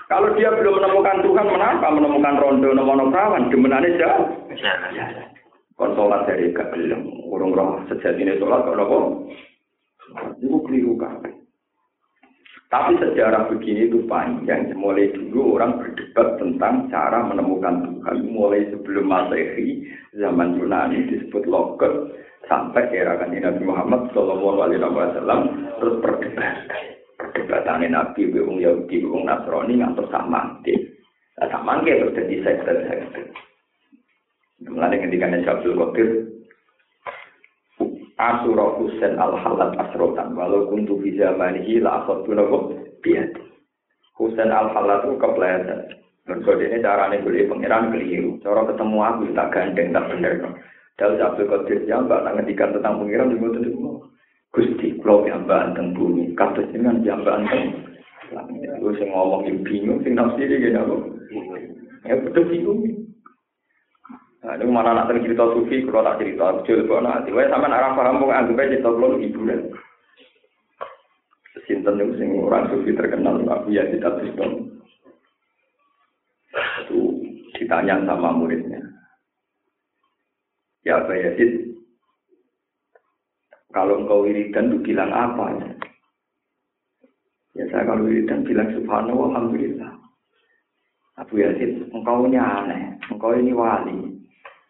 [0.08, 3.54] Kalau dia belum menemukan Tuhan, kenapa menemukan rondo nomono perawan?
[3.54, 4.28] Demenannya jauh.
[5.78, 7.06] Kon sholat dari gak gelem.
[7.30, 8.98] Urung roh sejatinya sholat kok nopo.
[10.42, 11.37] Itu keliru kan.
[12.68, 14.76] Tapi sejarah begini itu panjang.
[14.76, 18.28] Mulai dulu orang berdebat tentang cara menemukan Tuhan.
[18.28, 19.88] Mulai sebelum Masehi,
[20.20, 22.12] zaman Yunani disebut Logot,
[22.52, 25.42] sampai era kanji Nabi Muhammad Shallallahu Alaihi Wasallam
[25.80, 26.84] terus perdebatan.
[27.16, 30.60] Perdebatan Nabi, Wong Yahudi, Wong Nasrani ngantor sama
[31.38, 33.32] Nah, sama terus jadi sekte-sekte.
[34.68, 36.10] Mulai ketika Nabi Abdul Qadir
[38.18, 42.72] Asura Husain al Halat asrotan walau kuntu fi zamanihi la akhadtu lahu
[43.04, 43.44] biati.
[44.16, 45.82] Husain al Halat itu kepleset.
[46.28, 48.40] Mergo ini carane boleh pangeran keliru.
[48.44, 50.34] Cara ketemu aku tak gandeng tak bener.
[50.98, 53.92] Daud Abdul Qadir jambak tak ngedikan tentang pangeran di mboten itu.
[54.52, 57.86] Gusti kula jambak teng bumi, kados jenengan jambak teng
[58.84, 60.84] Lu sing ngomong bingung, sing nafsiri gak
[62.04, 63.08] Ya betul bingung.
[64.44, 67.92] Nah, ini mana nak cerita sufi, kalau tak cerita, jujur, kalau nanti, wah sama arah
[68.00, 69.60] paham, mau anggap aja cerita belum ibu dan
[71.68, 74.72] Sinten itu sing orang sufi terkenal, Abu Yazid Al Bistami.
[76.88, 77.00] Itu
[77.60, 78.80] ditanya sama muridnya.
[80.88, 81.76] Ya Abu Yazid,
[83.76, 85.68] kalau engkau wiridan itu bilang apa ya?
[87.60, 89.92] Ya saya kalau wiridan bilang subhanallah, alhamdulillah.
[91.20, 94.16] Abu Yazid, engkau ini aneh, engkau ini wali.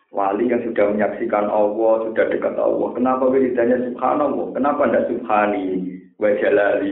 [0.10, 2.90] Wali yang sudah menyaksikan Allah, sudah dekat Allah.
[2.98, 4.50] Kenapa wiridannya subhanallah?
[4.58, 6.92] Kenapa tidak subhani wa jalali?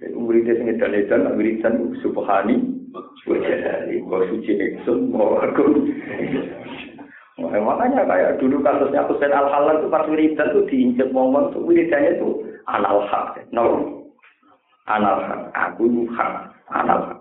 [0.00, 2.56] Wiridnya sing edan-edan, wiridan subhani
[2.94, 4.02] wa jalali.
[4.06, 5.88] Wa suci neksun, wa agung.
[7.40, 12.28] Makanya kayak dulu kasusnya Husain Al-Halal itu pas wiridan itu diinjek momen itu wiridannya itu
[12.68, 13.40] anal hak.
[13.54, 13.96] No.
[14.84, 15.40] Anal hak.
[15.56, 16.52] Aku hak.
[16.68, 17.20] Anal hak.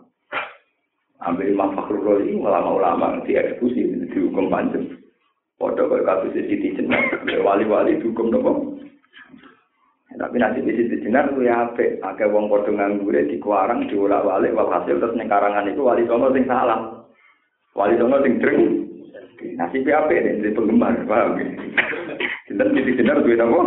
[1.20, 4.88] ambil Imam Fakhrul Razi ulama-ulama dieksekusi dihukum panjang.
[5.60, 7.04] Padha kaya kasus Siti Jenar,
[7.44, 8.80] wali-wali dihukum nopo.
[10.20, 15.00] Tapi nanti di Siti Jenar ku ya apik, akeh wong padha nganggure dikuarang diolak-walik walhasil
[15.00, 17.08] terus ning karangan itu wali songo sing salah.
[17.72, 18.84] Wali songo sing dreng.
[19.56, 21.48] Nasib apik nek di penggemar, paham ya?
[22.52, 23.60] Sinten Siti Jenar duwe nopo?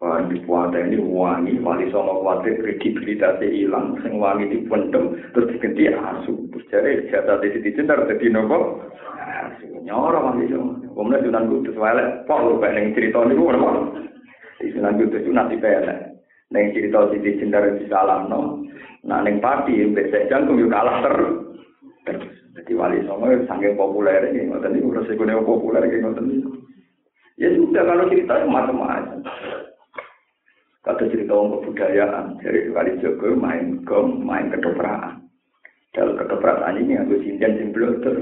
[0.00, 5.52] Wah, di puasa ini wangi, wali songo khawatir kredibilitasnya hilang, sing wangi di pendem, terus
[5.52, 6.48] diganti asu.
[6.56, 8.80] Terus jadi jatah di sini cinta, jadi nopo.
[9.20, 10.72] Asu, nyorong wali songo.
[10.96, 14.07] Kemudian sunan kudus, wale, kok lu pengen cerita gue nopo.
[14.58, 16.18] Di sunan kudus itu nanti pengen.
[16.50, 18.26] Neng cerita di cinta di salam.
[19.06, 21.16] Nah, neng pati, besok jantung yuk kalah ter.
[22.58, 26.42] Jadi wali songo sangat populer ini, ngoten ini, udah sekunnya populer, kayak ngoten ini.
[27.38, 29.22] Ya sudah, kalau cerita macam-macam.
[30.82, 35.20] Kata cerita orang kebudayaan, dari kali Joko main gong, main ketoprak.
[35.94, 38.16] Dalam ketoprak ini aku sinden sing bloter.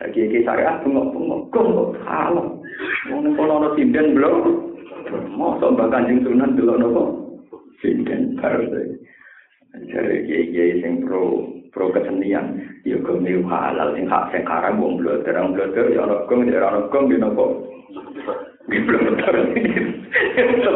[0.00, 2.62] Lagi iki saya bengok bengok gong kok halal.
[3.10, 4.71] Wong kono ono sinden blok.
[5.32, 7.02] Mosok mbak kanjeng sunan delok nopo?
[7.80, 8.68] Sinden baru
[9.72, 15.32] Jadi kiai sing pro pro kesenian, gong niu halal sing hak sing haram wong bloter,
[15.32, 17.66] wong bloter ya ono gong di nopo.
[18.68, 19.36] Di bloter.
[20.36, 20.72] Itu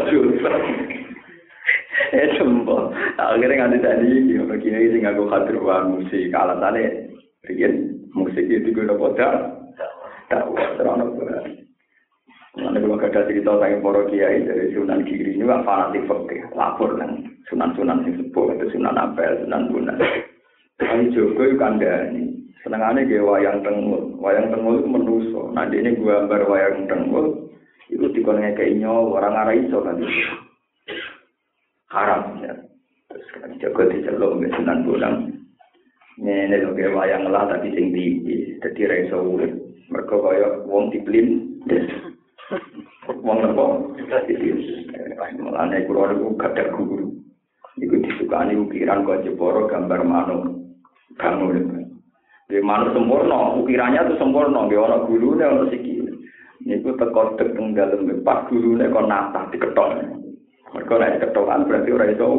[2.13, 7.13] eh sembo akhirnya nganti tadi iki begini sing aku khadir wa musik alatane
[7.49, 9.59] riyen musik itu gue poda
[10.31, 10.45] tak
[10.79, 11.13] terano
[12.57, 16.97] Nanti kalau ada cerita tentang para kiai dari Sunan Giri ini wah fanatik fakir lapor
[16.97, 20.01] nang Sunan-Sunan sing sepuh itu Sunan Ampel, Sunan Bunan.
[20.81, 22.33] Kali Joko itu kandani.
[22.65, 25.53] Senengannya dia wayang tengul, wayang tengul itu menuso.
[25.55, 27.55] Nanti ini gue gambar wayang tengul,
[27.87, 30.03] itu dikonnya kayak nyawa orang arah iso kan.
[31.87, 32.55] haram ya.
[33.07, 35.17] Terus kan jago diceluk mbek Sunan Bonang.
[36.19, 39.53] Ngene lho wayang lah tapi sing tinggi, dadi ra iso urip.
[39.87, 41.61] mergo kaya wong diplin.
[43.27, 43.65] Wong nopo?
[45.43, 47.11] Mulane kula niku gadah guru.
[47.77, 50.43] Iku disukani ukiran kok jeporo gambar manuk.
[51.19, 51.91] Bangun.
[52.47, 56.07] Di manuk sempurna, ukirannya itu sempurna, dia orang guru nih orang siki.
[56.63, 59.91] Niku teko tek teng dalem pas guru nih kok nata diketok.
[60.75, 62.31] Mereka naik ketokan berarti orang itu.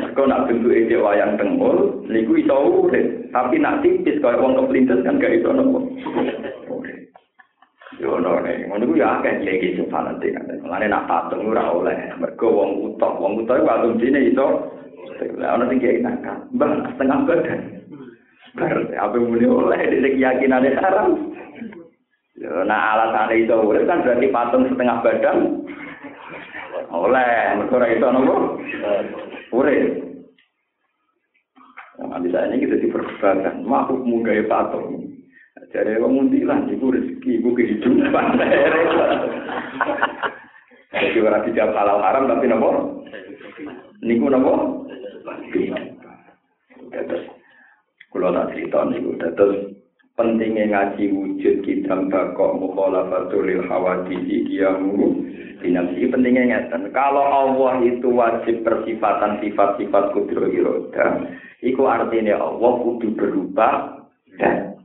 [0.00, 2.56] Mereka nak bentuk ide wayang tengul, niku iso
[2.88, 3.30] urip.
[3.32, 5.88] Tapi nak tipis kalau wong kepelintas kan gak iso nopo.
[8.02, 10.58] Ono nek ngono ya akeh lagi sing fanatik kan.
[10.66, 11.96] Mulane nak patung ora oleh.
[12.18, 14.46] Mergo wong utok, wong utok iku alum dine iso.
[15.22, 16.42] Ono sing kiai nakal.
[16.50, 17.60] Mbah setengah badan.
[18.58, 21.30] Bar apa muni oleh di keyakinane haram.
[22.34, 25.38] Yo nah alasane iso urip kan berarti patung setengah badan.
[26.92, 28.34] Oleh, mergo ora iso nopo?
[29.54, 30.12] Urip.
[32.02, 35.01] Nah, bisa ini kita diperdebatkan, makhluk munggah patung.
[35.72, 38.26] Jadi wong muntilan iku rezeki iku kehidupan.
[40.92, 42.70] Jadi ora dijawab halal haram tapi napa?
[44.04, 44.54] Niku napa?
[46.92, 47.24] Terus
[48.12, 49.72] kula tak cerita niku terus
[50.20, 55.24] pentingnya ngaji wujud kita bakok mukhalafatul lil hawadisi kiyamu
[55.64, 61.24] dinamsi pentingnya ngeten kalau Allah itu wajib persifatan sifat-sifat kudro iroda
[61.64, 64.04] iku artinya Allah kudu berubah
[64.36, 64.81] dan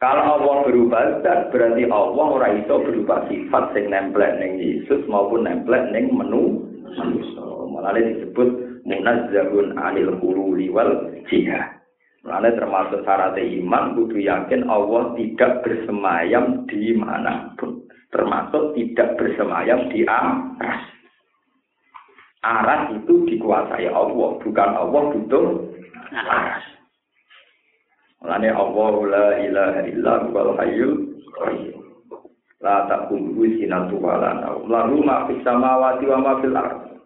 [0.00, 5.44] Kalau Allah berubah zat berarti Allah ora iso berubah sifat sing nemplek ning Yesus maupun
[5.44, 6.64] nemplek ning menu
[6.96, 7.44] manusia.
[7.68, 8.48] Malah disebut
[8.88, 11.84] munazzahun anil hululi wal jihad.
[12.24, 17.84] Malah termasuk syarat iman kudu yakin Allah tidak bersemayam di mana pun.
[18.08, 20.80] Termasuk tidak bersemayam di aras.
[22.40, 25.44] Aras itu dikuasai Allah, bukan Allah butuh
[26.08, 26.79] aras.
[28.20, 30.94] Mulane Allah la ilaha illa huwal hayyul
[31.40, 31.80] qayyum.
[32.60, 34.68] La taqulu sinatu wala naum.
[34.68, 37.00] Lahu ma fis samawati wa ma fil ardh.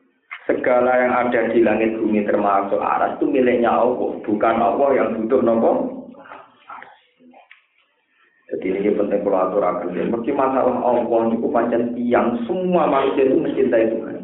[0.45, 5.41] Segala yang ada di langit bumi termasuk aras itu miliknya Allah, bukan Allah yang butuh
[5.41, 5.73] nopo.
[8.53, 9.89] Jadi ini penting kalau aturakan.
[9.97, 14.17] Mesti masalah Allah itu pancen tiang semua manusia itu mencintai Tuhan.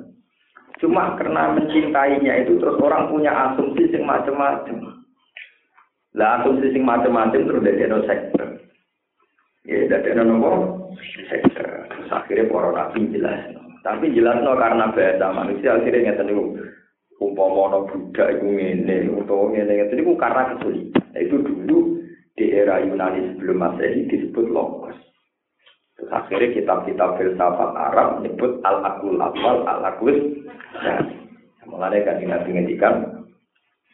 [0.76, 4.99] Cuma karena mencintainya itu terus orang punya asumsi yang macam-macam.
[6.18, 8.58] Lah asumsi sing macam-macam terus dari no sektor.
[9.62, 10.50] Ya dari nopo
[11.30, 11.86] sektor.
[11.86, 13.54] Terus akhirnya para nabi jelas.
[13.86, 16.58] Tapi jelas no karena bahasa manusia akhirnya nggak tahu
[17.22, 21.04] umpama no budak itu ngene utawa ngene ngene itu karena kesulitan.
[21.14, 21.78] Nah, itu dulu
[22.34, 24.96] di era Yunani sebelum Masehi disebut logos.
[25.94, 30.16] Terus akhirnya kitab-kitab filsafat Arab menyebut al-akul awal, al-akul.
[30.80, 31.04] Nah,
[31.68, 33.19] mulanya kan Nabi ngendikan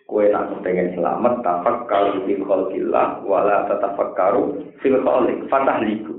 [0.07, 6.15] kue nak pengen selamat tafakkaru fil khalqillah wala tatafakkaru fil khaliq fatah liku.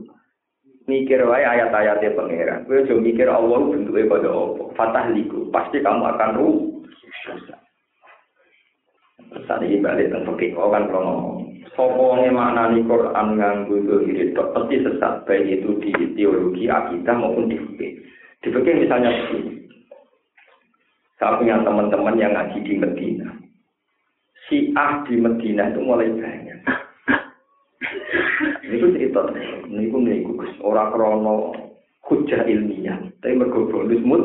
[0.88, 2.64] Mikir wae ayat-ayatnya pangeran.
[2.64, 4.64] Kowe aja mikir Allah bentuknya pada apa?
[4.72, 6.60] Fatah liku pasti kamu akan ruh.
[9.44, 11.40] Saat ini balik tentang fikih kau kan kalau ngomong.
[11.76, 13.76] Sopongnya mana nih Quran nganggu
[14.08, 17.92] itu pasti sesat baik itu di teologi akidah maupun di fikih
[18.42, 19.12] di fikih misalnya
[21.20, 23.30] saya punya teman-teman yang ngaji di Medina
[24.48, 26.60] Syiah di Medina itu mulai banyak.
[28.64, 29.22] Ini pun cerita,
[29.68, 30.24] ini pun ini
[30.64, 31.52] orang krono
[32.08, 34.24] hujah ilmiah, tapi mergo bonus mut.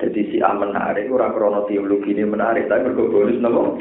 [0.00, 3.76] Jadi si A menarik, orang krono teologi ini menarik, tapi mergo bonus nopo.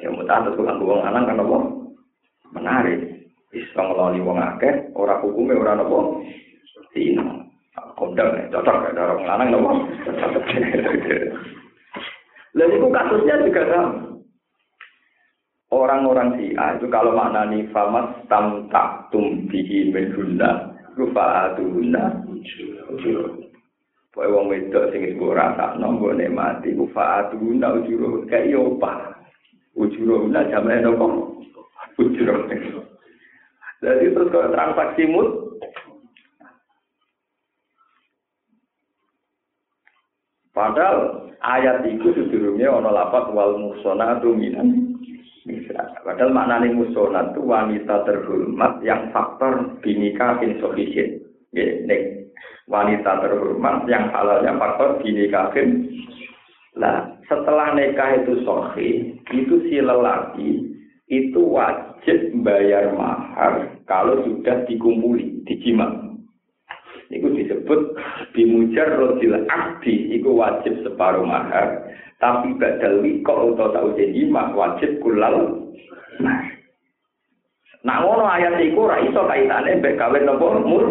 [0.00, 1.56] Ya mudah tetap kan uang anak kan nopo
[2.52, 3.00] menarik.
[3.48, 6.20] Bisa ngeloni wong akeh, orang hukumnya orang nopo.
[6.92, 7.46] Tino,
[7.96, 9.70] kondang, cocok ada orang lanang nopo.
[12.58, 13.90] Lalu itu kasusnya juga sama.
[15.70, 22.10] Orang-orang A itu kalau maknani famas tam tak tumbihi menhuna rupa aduna
[24.10, 29.14] Pokoknya wong wedok sing ora sakno nggone mati rupa aduna ujuro kayak pa.
[29.78, 31.38] Ujuro una jamane nopo?
[32.02, 32.50] Ujuro.
[33.80, 35.49] Jadi terus kalau transaksi mut
[40.60, 44.92] Padahal ayat itu sedurungnya ono lapat wal musona minan
[46.04, 51.24] Padahal maknanya musona itu wanita terhormat yang faktor binika bin sohisin.
[52.68, 55.96] wanita terhormat yang halalnya faktor binika bin.
[56.76, 60.76] Nah, setelah nikah itu sohi, itu si lelaki
[61.10, 65.88] itu wajib bayar mahar kalau sudah dikumpuli, dijimat.
[67.10, 67.26] Iku
[67.70, 67.94] disebut
[68.34, 71.86] bimujar rodil abdi, iku wajib separuh mahar.
[72.18, 75.70] Tapi badal wiko atau tau jadi mah wajib kulal
[76.20, 76.58] mahar.
[77.80, 80.86] Nak ngono ayat iku ora iso kaitane mbek kawin nopo mur.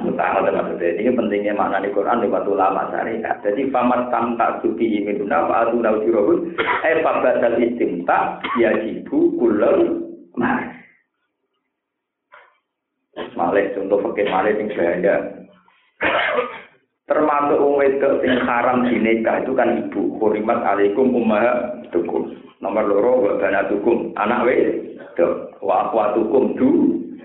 [0.00, 3.36] Mutah maksudnya ini pentingnya makna di Quran lewat ulama syariat.
[3.44, 10.08] Jadi famat tam tak suki minuna fa atu nau jirobun eh fabadal istimta yajibu kulal
[10.38, 10.72] mas.
[13.36, 15.41] Malik contoh fakir malik yang saya
[17.10, 20.16] termasuk wong wedok sing haram dinikah itu kan ibu.
[20.18, 22.32] Hurimat alaikum ummahatukum
[22.62, 24.14] nomor loro wa banatukum.
[24.16, 26.68] Anak wedok wa akhwatukum du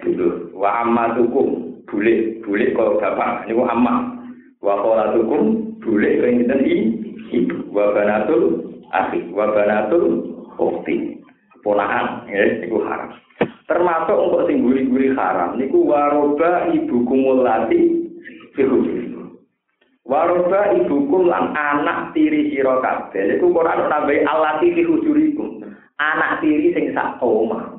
[0.03, 4.17] dulu wa ammatukum bule bule kalau bapak niku amma.
[4.59, 6.61] Wa kholatukum bule kaya ngeten
[7.31, 7.57] ibu.
[7.71, 8.43] Wa banatul
[8.91, 10.05] akhi wa banatul
[10.57, 11.21] ukhti
[11.61, 13.13] ponakan ya iku haram.
[13.67, 18.06] Termasuk untuk sing guri-guri haram niku waroba ibu kumulati
[18.57, 19.07] fihujuri
[20.07, 23.27] waroba ibukum lan anak tiri sira kabeh.
[23.27, 25.61] Niku Quran nambahi alati fihujurikum
[25.99, 27.75] anak tiri sing sak omah.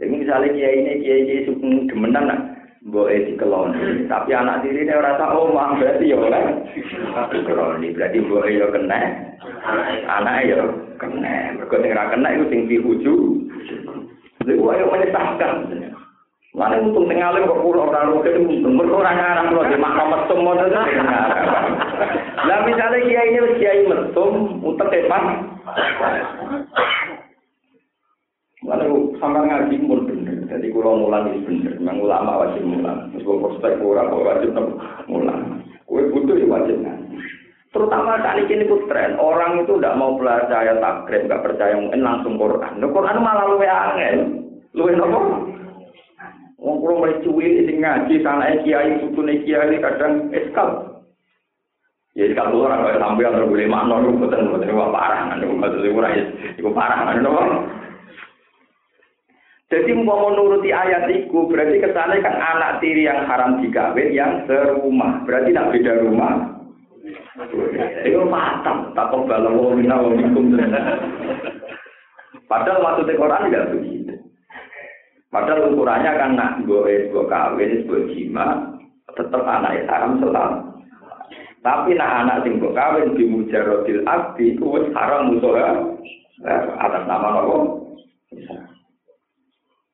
[0.00, 2.40] Jadi misalnya kiai ini kiai kiai suku demenan nak
[2.88, 4.08] boleh dikeloni.
[4.08, 6.44] Tapi anak tiri ini rasa omah berarti ya oleh
[7.30, 9.00] dikeloni berarti boleh ya kena.
[10.08, 10.60] Anak ya
[10.96, 11.36] kena.
[11.60, 13.14] Mereka sing kena itu sing dihuju.
[14.42, 15.54] Lha ayo menyesatkan.
[16.52, 20.52] Mana untung tengah kok pulau orang rugen untung berkurang arah pulau di makam mesum mau
[22.42, 25.48] Lah misalnya kiai ini kiai mesum utek tepan.
[28.68, 28.84] Mana
[29.16, 30.36] sampai ngaji pun bener.
[30.52, 31.72] Jadi kalau mulan itu bener.
[31.80, 33.08] Memang ulama wajib mulan.
[33.16, 34.52] Meskipun prospek kurang wajib
[35.08, 35.64] mulan.
[35.88, 37.16] Kue butuh ya wajib ngaji.
[37.72, 42.36] Terutama kali ini pun tren, orang itu tidak mau percaya takrib, nggak percaya mungkin langsung
[42.36, 42.76] Quran.
[42.76, 44.16] Nah, Quran malah luwe angin,
[44.76, 45.48] luwe nopo.
[46.62, 51.02] Wong kulo mulai cuwi sing ngaji sana kiai sutune kiai kadang eskal.
[52.14, 55.90] Ya eskal orang kaya sampean ora boleh makno niku boten boten wae parah niku maksud
[55.90, 56.14] ora
[56.54, 57.42] iku parah nopo.
[59.72, 64.44] Jadi mau menuruti ayat itu berarti ke sana kan anak tiri yang haram dikawin yang
[64.44, 65.24] serumah.
[65.24, 66.32] Berarti tidak beda rumah,
[68.04, 70.52] Itu matang, tak kebal wa minna minkum.
[72.52, 74.01] Padahal maksudnya Quran tidak begitu.
[75.32, 78.76] Padahal ukurannya kan nak gue gue kawin, gue jima,
[79.16, 80.52] tetap anak itu haram selam.
[81.64, 85.56] Tapi nak anak sing gue kawin di mujarodil abdi itu haram musuh
[86.76, 87.56] atas nama apa?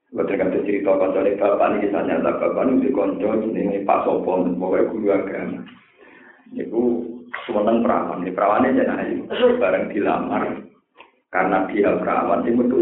[0.09, 4.89] Betul kan cerita kocok bapak ini kisahnya bapak ini di konco ini Pak Sopon, pokoknya
[4.91, 5.61] guru agama.
[6.57, 6.81] Itu
[7.45, 9.29] semeneng perawan, ini perawannya jangan ayu,
[9.61, 10.65] bareng dilamar.
[11.29, 12.81] Karena dia perawan, dia metu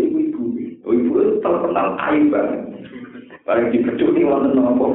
[0.87, 1.19] ibu ibu.
[1.19, 2.61] Oh, ibu itu terkenal ayu banget.
[3.47, 4.95] Bareng dipecuk nih wonten nopo.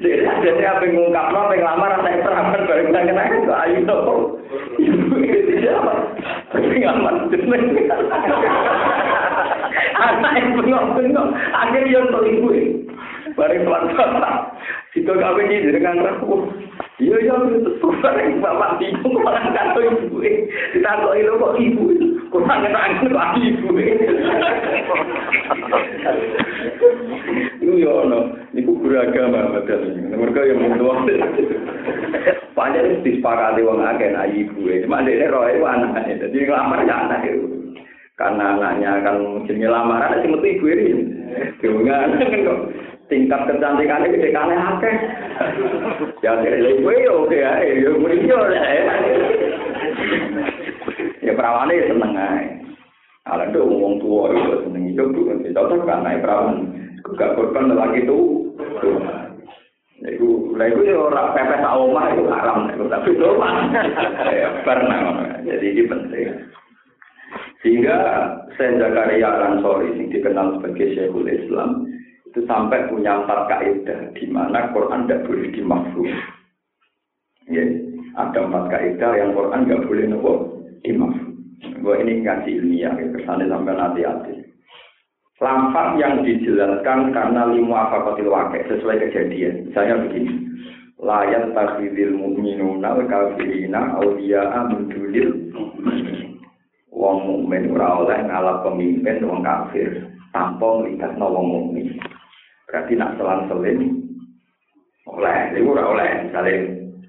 [0.00, 4.14] Jadi ada apa ngungkap nopo yang lamar saya perawan bareng kita kena itu ayu nopo.
[4.80, 5.92] Ibu itu siapa?
[6.52, 7.64] Pengalaman jeneng.
[10.02, 12.48] Anak yang bengok-bengok, akhirnya yang ibu
[13.32, 14.34] bareng tuan bapak.
[14.92, 16.52] Situ kawin ini dengan rapuh.
[17.00, 20.20] Iya iya itu bareng bapak bingung orang kata ibu.
[20.76, 22.11] Ditakoi lo kok ibu.
[22.32, 23.68] Kurang ngerangin kok ibu.
[27.60, 28.32] Itu ya no.
[28.56, 29.92] Iku beragama betul.
[30.16, 31.04] Mereka yang mentua.
[32.56, 34.64] Panjang itu disepakati wong akeh nak ibu.
[34.64, 36.24] Cuma dia roh itu anaknya.
[36.24, 37.76] Jadi ngelamar ya anak itu.
[38.16, 41.04] Karena anaknya kan jenis lamaran, si metu ibu ini.
[41.60, 42.58] Dengan kok
[43.12, 44.94] tingkat kecantikannya gede kane akeh.
[46.24, 48.62] Ya kira gue ya oke ya, ya gue yo ya.
[51.22, 52.58] Ya perawane ya seneng ae.
[53.30, 56.56] Ala do wong tua itu seneng hidup tuh kan cocok kan naik perawan.
[57.14, 58.50] Gak korban lagi tuh.
[60.02, 63.28] Iku, lah iku ya ora pepes sak omah itu haram tapi itu
[64.34, 64.98] Ya pernah
[65.46, 66.26] Jadi ini penting.
[67.62, 67.96] Sehingga
[68.58, 71.86] saya Zakaria Ansori yang dikenal sebagai Syekhul Islam
[72.26, 76.10] itu sampai punya empat kaidah di mana Quran tidak boleh dimafhum.
[77.46, 77.62] Ya,
[78.18, 81.32] ada empat kaidah yang Quran nggak boleh nopo dimafhum.
[81.82, 84.34] Gue ini ngaji ilmiah, ya, kesannya sampai hati-hati.
[85.42, 89.66] Lampak yang dijelaskan karena lima apa kotil wakil sesuai kejadian.
[89.66, 90.30] Misalnya begini,
[91.02, 95.30] layan takhidil mu'minuna kafirina awliya'a min dunil
[96.94, 101.98] wong mukmin ora oleh ngalap pemimpin wong kafir tanpa melibatno wong mukmin.
[102.70, 103.98] Berarti nak selang-seling
[105.10, 106.10] oleh, itu ora oleh.
[106.30, 106.54] Misalnya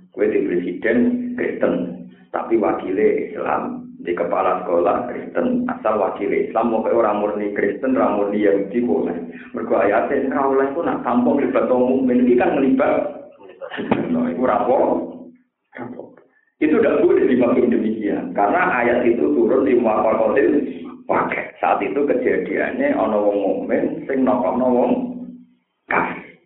[0.09, 0.97] gue di presiden
[1.37, 2.02] Kristen,
[2.33, 8.19] tapi wakilnya Islam di kepala sekolah Kristen asal wakil Islam mau orang murni Kristen orang
[8.19, 9.17] murni Yahudi boleh
[9.53, 12.93] mereka ayatnya kau oleh itu nak tampung libat umum ini kan melibat
[14.11, 14.81] no itu rapor
[16.57, 20.51] itu tidak boleh dimaksud demikian karena ayat itu turun di muafakotil
[21.07, 21.55] pakai.
[21.59, 24.91] Saat itu kejadiannya ana wong mukmin sing nokono wong
[25.87, 26.39] kafir.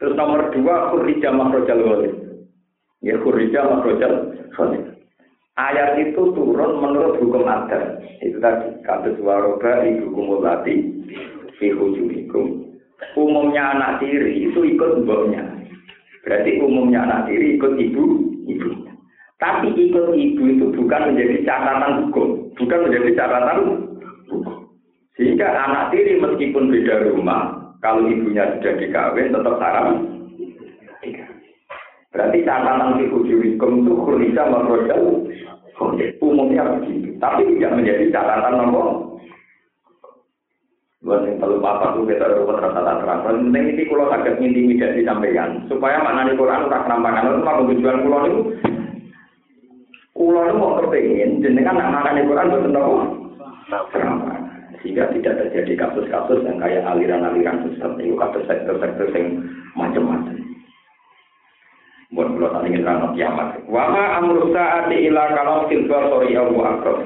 [0.00, 2.14] Terus nomor dua khurija makrojal walid.
[3.00, 4.84] Ya khurija makrojal walid.
[5.56, 8.00] Ayat itu turun menurut hukum adat.
[8.20, 10.74] Itu tadi kados waroba ibu kumulati
[11.56, 12.64] fi hujumikum.
[13.16, 15.44] Umumnya anak tiri itu ikut mboknya.
[16.24, 18.04] Berarti umumnya anak tiri ikut ibu,
[18.44, 18.70] ibu.
[19.40, 24.68] Tapi ikut ibu itu bukan menjadi catatan hukum, bukan menjadi catatan hukum.
[25.16, 30.09] Sehingga anak tiri meskipun beda rumah, kalau ibunya sudah dikawin tetap haram.
[32.20, 35.24] Berarti catatan ibu hukum itu khulisa makrodal
[36.20, 37.16] umumnya begitu.
[37.16, 39.08] Tapi tidak menjadi catatan nomor
[41.00, 43.24] Buat yang perlu apa tuh kita ruwet rata terang.
[43.24, 48.04] Penting ini kalau sakit intimidasi sampaikan supaya mana di Quran tak kenampakan itu mah tujuan
[48.04, 48.40] pulau itu.
[50.12, 53.00] Pulau itu mau kepingin, jenengan nak makan di Quran betul nopo.
[54.84, 59.40] Sehingga tidak terjadi kasus-kasus yang kayak aliran-aliran sesat itu kasus sektor-sektor yang
[59.72, 60.39] macam-macam.
[62.10, 63.62] Buat pulau tadi ingin rano kiamat.
[63.70, 66.96] Wama amru saati ila kalau silva sorry Abu Akbar.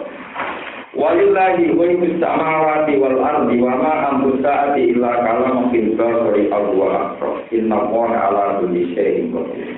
[0.94, 6.86] Walillahi ghaibu samawati wal ardi wa ma amru sa'ati illa kalamu fil basari aw wa
[7.10, 7.42] akra.
[7.50, 9.74] Inna Allaha ala kulli syai'in qadir.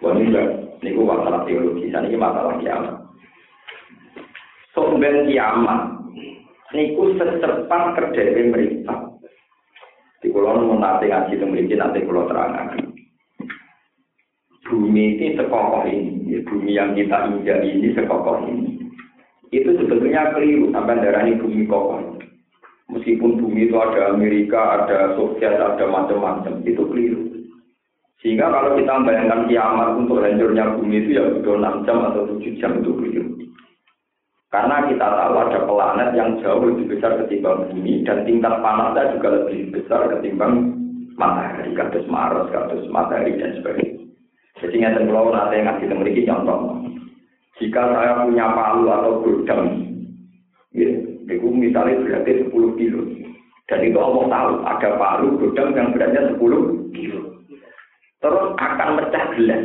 [0.00, 0.42] Wanita
[0.80, 3.04] niku masalah teologi, ini masalah kiamat.
[4.72, 5.80] Somben kiamat
[6.72, 8.96] niku secepat kerjanya mereka.
[10.24, 12.93] Di pulau mau nanti ngaji itu memiliki nanti pulau terangkan.
[14.64, 18.84] Bumi ini sekokoh ini, ya, bumi yang kita injak ini sekokoh ini
[19.54, 22.18] itu sebetulnya keliru sampai darah bumi kokoh.
[22.90, 27.22] Meskipun bumi itu ada Amerika, ada Soviet, ada macam-macam, itu keliru.
[28.20, 32.60] Sehingga kalau kita membayangkan kiamat untuk hancurnya bumi itu ya butuh 6 jam atau 7
[32.60, 33.24] jam itu keliru.
[34.52, 39.28] Karena kita tahu ada planet yang jauh lebih besar ketimbang bumi dan tingkat panasnya juga
[39.42, 40.78] lebih besar ketimbang
[41.18, 44.03] matahari, kados Mars, kados matahari dan sebagainya.
[44.62, 46.58] Jadi nggak tahu nanti yang ngasih memiliki contoh.
[47.58, 49.62] Jika saya punya palu atau gudang,
[50.74, 50.90] ya,
[51.30, 53.02] itu misalnya berarti 10 kilo.
[53.70, 57.20] Dan itu Allah tahu ada palu gudang yang beratnya 10 kilo.
[58.22, 59.62] Terus akan pecah gelas.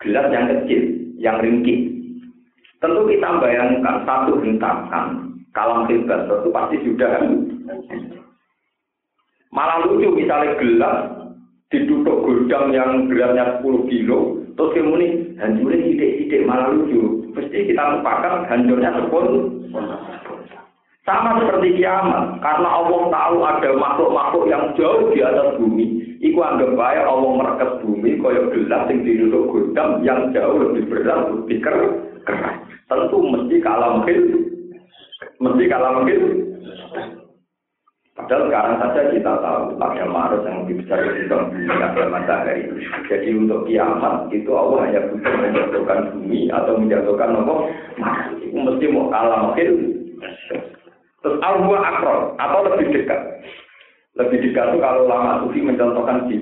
[0.00, 0.82] Gelas yang kecil,
[1.20, 1.92] yang ringkih.
[2.80, 7.10] Tentu kita bayangkan satu hentakan kalam hebat itu pasti sudah
[9.50, 11.19] malah lucu misalnya gelas
[11.70, 17.32] ditutup gudang yang beratnya 10 kilo Terus kemudian hancurnya sidik-sidik malah lucu.
[17.32, 19.48] Pasti kita lupakan hancurnya sepuluh.
[21.08, 26.20] Sama seperti kiamat, karena Allah tahu ada makhluk-makhluk yang jauh di atas bumi.
[26.20, 31.32] Iku anggap baik Allah merekas bumi, koyok gelas yang duduk gudang yang jauh lebih berat,
[31.32, 31.96] lebih keras.
[32.84, 34.18] Tentu mesti kalah mungkin,
[35.40, 36.20] mesti kalah mungkin.
[38.30, 42.62] Padahal sekarang saja kita tahu ada Maret yang lebih besar ketimbang bumi ada matahari.
[43.10, 47.54] Jadi untuk kiamat itu Allah hanya butuh menjatuhkan bumi atau menjatuhkan apa?
[48.38, 49.68] Itu mesti mau kalah mungkin.
[51.26, 53.20] Terus Allah akron atau lebih dekat.
[54.14, 56.38] Lebih dekat itu kalau lama sufi mencontohkan di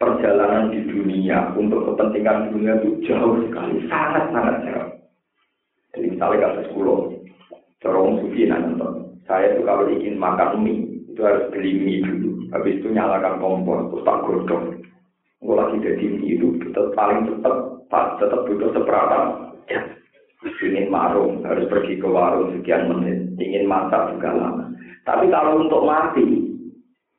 [0.00, 4.96] perjalanan di dunia untuk kepentingan dunia itu jauh sekali, sangat sangat jauh.
[5.92, 7.12] Jadi misalnya kasus pulau,
[7.84, 9.01] corong sufi nanti
[9.32, 12.52] saya itu kalau ingin makan mie, itu harus beli mie dulu.
[12.52, 14.84] Habis itu nyalakan kompor, terus tak godong.
[15.40, 19.18] Gue lagi jadi mie itu, tetap paling cepat, tetap butuh seberapa
[19.72, 19.80] ya.
[20.62, 23.24] Ingin marung, harus pergi ke warung sekian menit.
[23.40, 24.68] Ingin masak juga lama.
[25.08, 26.52] Tapi kalau untuk mati,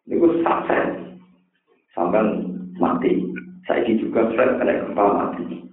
[0.06, 1.18] itu sukses.
[1.98, 2.46] Sampai
[2.78, 3.26] mati.
[3.66, 5.66] Saya juga stres kena gempa mati.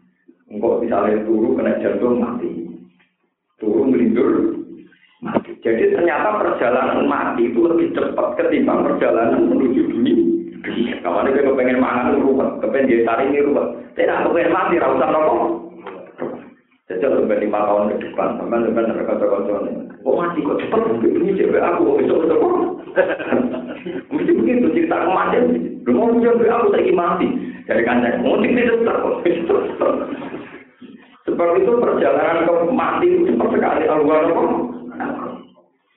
[0.50, 2.50] Enggak misalnya turun kena jantung mati.
[3.58, 4.59] Turun melindur.
[5.60, 10.16] Jadi ternyata perjalanan mati itu lebih cepat ketimbang perjalanan menuju dunia.
[11.04, 13.66] Kamu ini kalau pengen mangan ruwet, kepengen dia ini ruwet.
[13.96, 15.40] Tidak, kepengen mati, rasa rokok.
[16.88, 19.62] Sejak sampai lima tahun ke depan, sampai sampai mereka terkocok
[20.02, 22.42] Oh mati kok cepat, ini cewek aku, besok besok
[24.10, 25.54] Mesti begitu cerita kematian.
[25.86, 27.28] Lu mau cewek aku lagi mati.
[27.68, 29.54] Dari kancing, mau cek itu
[31.28, 33.84] Sebab itu perjalanan ke mati itu cepat sekali.
[33.86, 34.18] Allah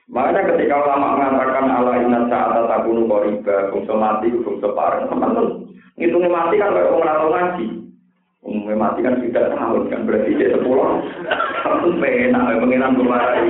[0.04, 5.64] Makanya ketika ulama mengatakan Allah inna saat takunu koriba, bungsu mati, bungsu pareng, teman
[5.96, 7.66] ngitungnya mati kan kayak orang atau ngaji.
[8.44, 11.00] Umumnya mati kan sudah tahun kan berarti dia sepuluh
[11.64, 13.44] tahun penak, pengiran kemarin.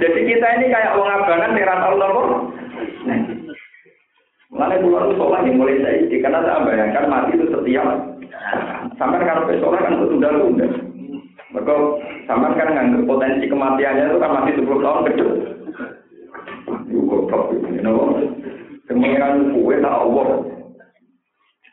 [0.00, 2.22] Jadi kita ini kayak orang abangan yang tahu nopo.
[4.52, 7.88] Mulai pulau itu sholat mulai saya karena saya bayangkan mati itu setiap
[8.96, 10.91] sampai kalau sholat kan tunda-tunda.
[11.52, 11.74] Mereka
[12.24, 15.52] sama kan nganggep potensi kematiannya itu kan masih 10 tahun ke depan.
[16.88, 18.04] Yuk goblok ini, kenapa?
[18.88, 20.28] Kemengiran kue tak Allah.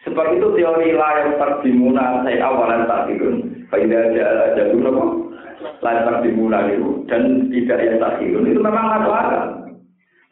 [0.07, 3.67] Sebab itu teori layar terdimuna saya awalan tak dirun.
[3.67, 5.03] Faidah ada jadul apa?
[5.83, 9.43] Layar terdimuna itu dan tidak yang tak dirun itu memang masuk akal.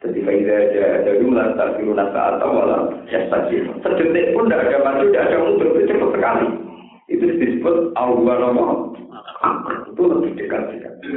[0.04, 5.04] Jadi faidah ada jadul layar terdimuna saat awalan ya tak Sedetik pun tidak ada maju,
[5.08, 6.48] tidak ada mundur, itu cepat sekali.
[7.12, 8.66] Itu disebut awalan apa?
[9.94, 11.08] Itu lebih dekat sekali.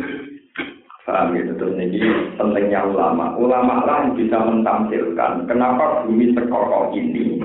[1.01, 1.97] Paham gitu terus ini
[2.37, 3.33] pentingnya ulama.
[3.35, 7.41] Ulama lah yang bisa mentampilkan kenapa bumi sekokoh ini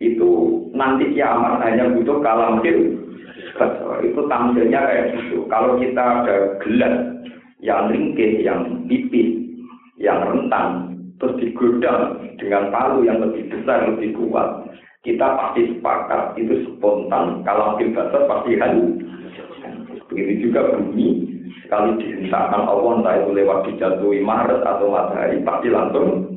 [0.00, 0.30] itu
[0.72, 5.46] nanti kiamat hanya butuh kalam itu tampilnya kayak gitu.
[5.46, 6.96] Kalau kita ada gelas
[7.62, 9.30] yang ringkih, yang tipis,
[10.00, 14.66] yang rentan, terus digodam dengan palu yang lebih besar, lebih kuat,
[15.06, 17.46] kita pasti sepakat itu spontan.
[17.46, 18.98] Kalau basah pasti halu.
[20.14, 21.34] Begitu juga bumi
[21.64, 26.34] Sekali dihentakkan Allah entah itu lewat dijatuhi Maret atau matahari pasti langsung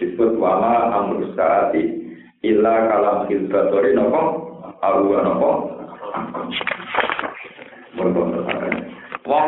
[0.00, 1.82] disebut wama amrus saati
[2.46, 4.22] illa kalam hilbatori nopo
[4.80, 5.50] awa nopo
[9.26, 9.42] Wa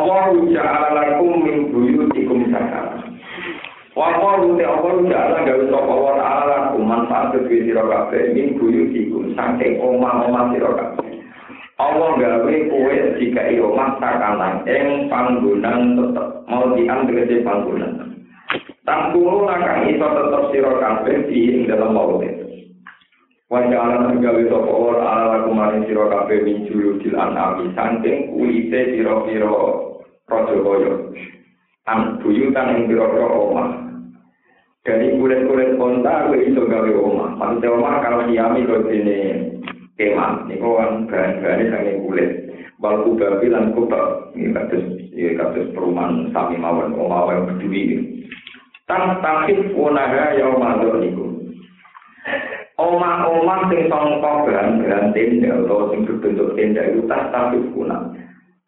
[0.51, 2.99] ja'ala lakum min buyutikum sakana.
[3.95, 9.39] Wa qalu ta'ala ja'ala gawe sapa wa ta'ala lakum manfaat duwe sira kabeh min buyutikum
[9.39, 11.08] saking omah-omah sira kabeh.
[11.79, 18.19] Allah gawe kue jika iro masa kalan eng panggunan tetep mau dianggep si panggunan.
[18.83, 22.75] Tangkulu lakang iso tetep siro kafe di dalam mau itu.
[23.47, 29.23] Wajah alam gawe sopo or ala kumari sira kabeh minjulu til anami sanding kuite siro
[29.31, 29.55] siro
[30.27, 31.15] rojo boyo.
[31.87, 33.87] Ang tuyu tang eng biro biro oma.
[34.83, 37.39] Kali kulit kulit kontak gawe omah.
[37.39, 39.48] Pantai oma kalau diami kau sini
[39.99, 42.31] kemah niku kan bahan-bahane saking kulit.
[42.79, 46.95] Wal kubabi lan kubab ini kados ya kados perumahan sami mawon.
[46.95, 48.23] Omah berdui
[48.87, 51.27] tan takif unaha ya madhur niku
[52.79, 58.15] omah-omah sing sangka bahan-bahan tenda atau sing berbentuk tenda itu tas takif kuna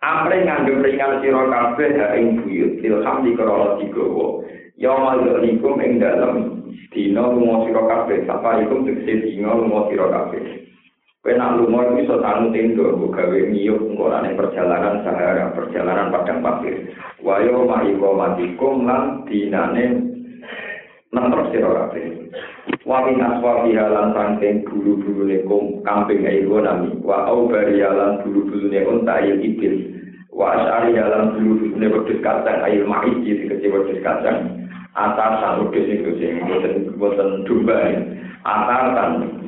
[0.01, 2.81] Apre ngandung ringan sira kabeh ha ing buyut.
[2.81, 4.41] Ilham di krana digawa.
[4.81, 4.97] Ya
[5.45, 6.37] niku ing dalem
[6.89, 8.25] dina lunga sira kabeh.
[8.25, 10.70] Sapa iku tegese dina lunga sira kabeh
[11.21, 16.97] Kowe nak lunga iso tanu tendo gawe ngiyup ngorane perjalanan sahara, perjalanan padang pasir.
[17.21, 20.01] Wayo maiko matikum lan dinane
[21.13, 22.25] nemper sira kabeh.
[22.89, 26.97] Wa min aswabi halan sangking bulu-bulu nekum kambing ayo nami.
[27.05, 29.77] Wa au bari halan bulu-bulu ne unta ayo ibil.
[30.33, 34.57] Wa asari halan bulu-bulu ne wedhus kacang ayo mais iki kecil wedhus kacang.
[34.97, 37.77] Atasan wedhus iku sing boten boten domba.
[38.41, 39.40] Atasan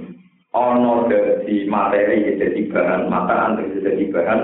[0.52, 4.40] ono dari materi jadi bahan mata antri jadi bahan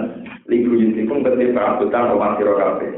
[0.48, 2.88] libu pun ketika perabotan rumah siro kafe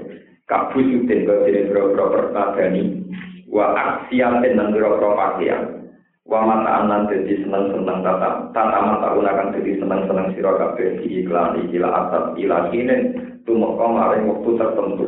[0.47, 3.03] kabu sutin ke sini bro-bro pertagani
[3.51, 5.91] wa aksiatin dan bro-bro pakaian.
[6.31, 11.59] Wa mata anan jadi seneng-seneng tata tata mata unakan jadi seneng-seneng siro kafe di iklan
[11.67, 15.07] ikila atas ila kini tumuk kemarin waktu tertentu.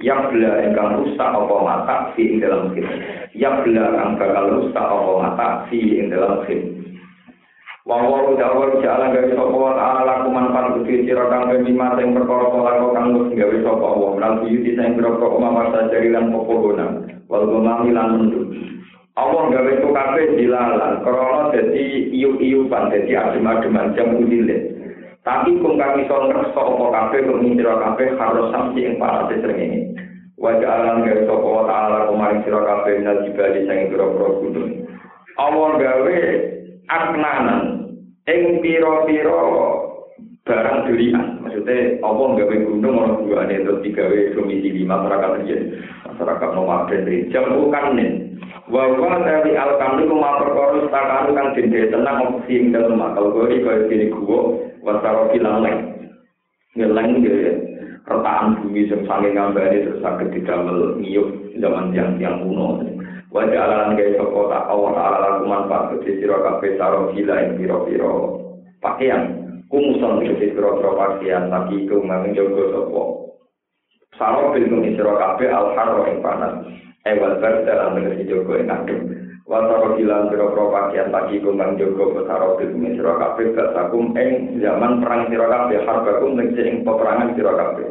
[0.00, 2.94] Yang bela engkang rusak apa mata si dalam sini
[3.34, 6.79] yang bela engkang bakal rusak apa mata si dalam sini
[7.88, 12.52] Wawaru dawar jala gawe sapa wa ta'ala laku manfaat kudu sira kang bima sing perkara
[12.52, 14.08] pola kang wis gawe sapa wa.
[14.20, 16.86] Lan buyuti sing pira kok omah sajari lan popohona.
[17.32, 18.52] Wal gomami lan mendut
[19.16, 20.92] Allah gawe itu kabeh dilalan.
[21.00, 24.76] Krana dadi iyu-iyupan dadi adem-ademan jam udile
[25.20, 29.92] tapi kung kang iso ngerso apa kabeh kok sira kabeh harus samsi ing para srengenge.
[30.36, 34.68] Wajah alam gawe sapa wa ta'ala kumaring sira kabeh nal jibali sing pira-pira gunung
[35.40, 36.20] Allah gawe
[36.90, 37.62] aknanan
[38.26, 39.42] ing pira-pira
[40.42, 41.26] barang durian.
[41.40, 45.62] Maksudnya apa gawe gunung ana buane terus digawe domisili masyarakat riyen
[46.10, 48.10] masyarakat nomaden jam bukan nih.
[48.70, 53.34] Wa wa dari al kamli kuma perkara stakanu kang dende tenang opsi ing dalem akal
[53.34, 55.66] gori kaya dene guwa wasaro kilang
[56.74, 57.54] ngeleng ya.
[58.10, 61.30] Retakan bumi sing saking ngambane terus saged didamel ngiyup
[61.62, 62.82] zaman yang yang kuno
[63.30, 67.86] Wajah alalan gaya soko tak awal ala manfaat kecil siro kafe saro gila yang piro
[67.86, 68.14] piro
[68.82, 69.38] pakaian
[69.70, 73.02] kumusan piro piro pakaian lagi itu ngangin jogo soko
[74.18, 76.66] saro bingung siro kafe al haro yang panas.
[77.00, 79.20] Ewal berdalam dengan jogo yang adem.
[79.50, 85.26] Wasaro bilang piro-piro pakaian pagi kumbang jogo besaro bilmi siro kafe Basakum eng zaman perang
[85.26, 87.82] siro kafe Harbakum negeri ing peperangan siro kafe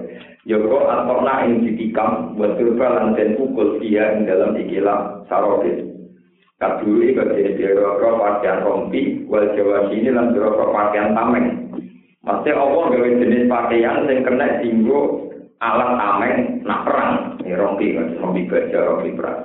[0.50, 5.86] Jogo atokna ing ditikam Buat turba dan pukul dia ing dalam ikilah sarobis
[6.58, 11.70] Kaduli bagi piro-piro pakaian rompi Wal jawa sini lan piro-piro pakaian tameng
[12.20, 15.30] Maksudnya Allah gawe jenis pakaian yang kena tinggu
[15.64, 16.38] alat tameng
[16.68, 17.14] nak perang.
[17.43, 19.39] Ini rompi kan, rompi baja, rompi perang.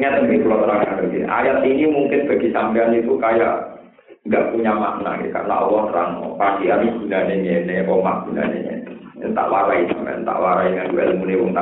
[0.00, 0.66] Ingat ini kalau
[1.30, 3.76] Ayat ini mungkin bagi sampean itu kayak
[4.24, 8.76] nggak punya makna ya, karena Allah terang pakaian gunanya ini, apa gunanya ini.
[9.22, 9.86] Tak warai,
[10.26, 11.54] tak warai dengan ilmu ini wong.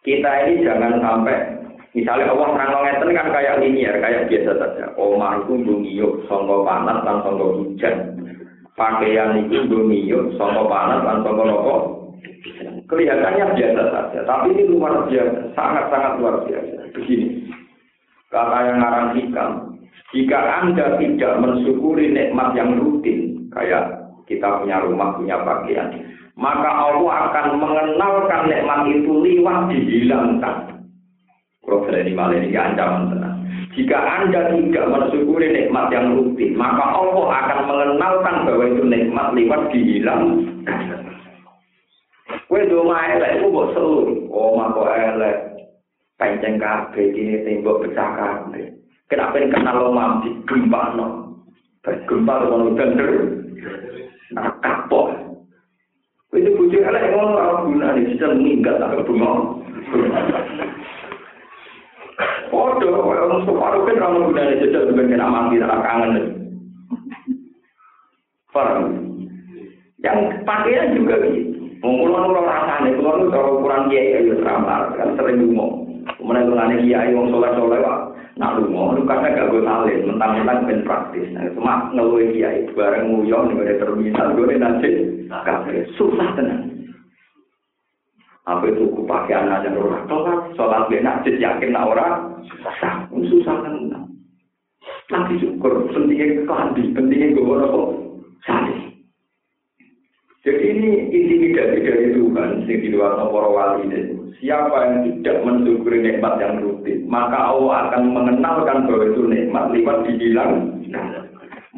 [0.00, 4.84] Kita ini jangan sampai Misalnya Allah terang ngeten kan kayak linear, kayak biasa saja.
[4.94, 8.14] Omah itu dungiyo, songko panas, dan songko hujan.
[8.78, 11.74] Pakaian itu dungiyo, songko panas, dan songko nopo.
[12.86, 16.94] Kelihatannya biasa saja, tapi ini luar biasa, sangat-sangat luar biasa.
[16.94, 17.50] Begini,
[18.30, 19.50] kata yang ngarang hikam,
[20.14, 23.99] jika Anda tidak mensyukuri nikmat yang rutin, kayak
[24.30, 25.90] kita punya rumah, punya pakaian,
[26.38, 30.70] maka Allah akan mengenalkan nikmat itu liwat dihilangkan.
[31.66, 33.36] Kalau ini malah ini ancaman tenang.
[33.78, 39.60] Jika Anda tidak mensyukuri nikmat yang rutin, maka Allah akan mengenalkan bahwa itu nikmat lewat
[39.70, 40.22] dihilang.
[42.50, 44.26] Kue doma elek, kue buat seluruh.
[44.34, 45.54] Oh, mako elek.
[46.18, 48.74] Penceng kabe, ini tembok pecah kabe.
[49.06, 51.06] Kenapa kenal lo mampi gempa no?
[51.86, 53.10] Gempa lo mau bener.
[54.34, 55.06] nak kapok.
[56.30, 59.58] Ini bucu e elek oh, ngono ora gunane nih bisa meninggal tak kebungo.
[62.54, 66.14] Podho koyo wong separuh kan ora guna nih jajal ben kena mati ora kangen.
[68.54, 68.82] Paham.
[70.02, 71.50] Yang pakaian juga gitu.
[71.80, 75.72] Pengulangan ulang rasanya, pengulangan ulang ukuran kiai, ayo terampar, kan sering ngomong.
[76.20, 78.09] Kemudian ulangannya kiai, ngomong sholat-sholat,
[78.40, 81.28] nak ngomong, itu karena gak gue salin, mentang-mentang ben praktis.
[81.36, 84.90] Nah, cuma ngeluh kiai, bareng nguyong, nih terminal, gue nanti,
[85.28, 86.72] kafe susah tenang.
[88.48, 92.06] Apa itu ku pakaian aja ora kelar, sholat benak yakin nak ora
[92.48, 93.76] susah, susah kan.
[95.12, 97.82] Tapi syukur, pentingnya kelambi, pentingnya gue apa?
[98.48, 98.76] Sani.
[100.40, 104.19] Jadi ini intimidasi dari Tuhan, yang di luar para wali itu.
[104.40, 109.96] Siapa yang tidak mensyukuri nikmat yang rutin, maka Allah akan mengenalkan bahwa itu nikmat lewat
[110.08, 110.80] dibilang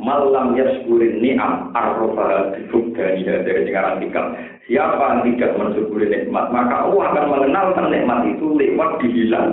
[0.03, 4.27] malam yaskurin ni'am arrofa dibukdaniya dari dengaran tikam.
[4.71, 9.51] Siapa yang tidak mensyukuri nikmat, maka Allah akan mengenalkan nikmat itu lewat dihilang.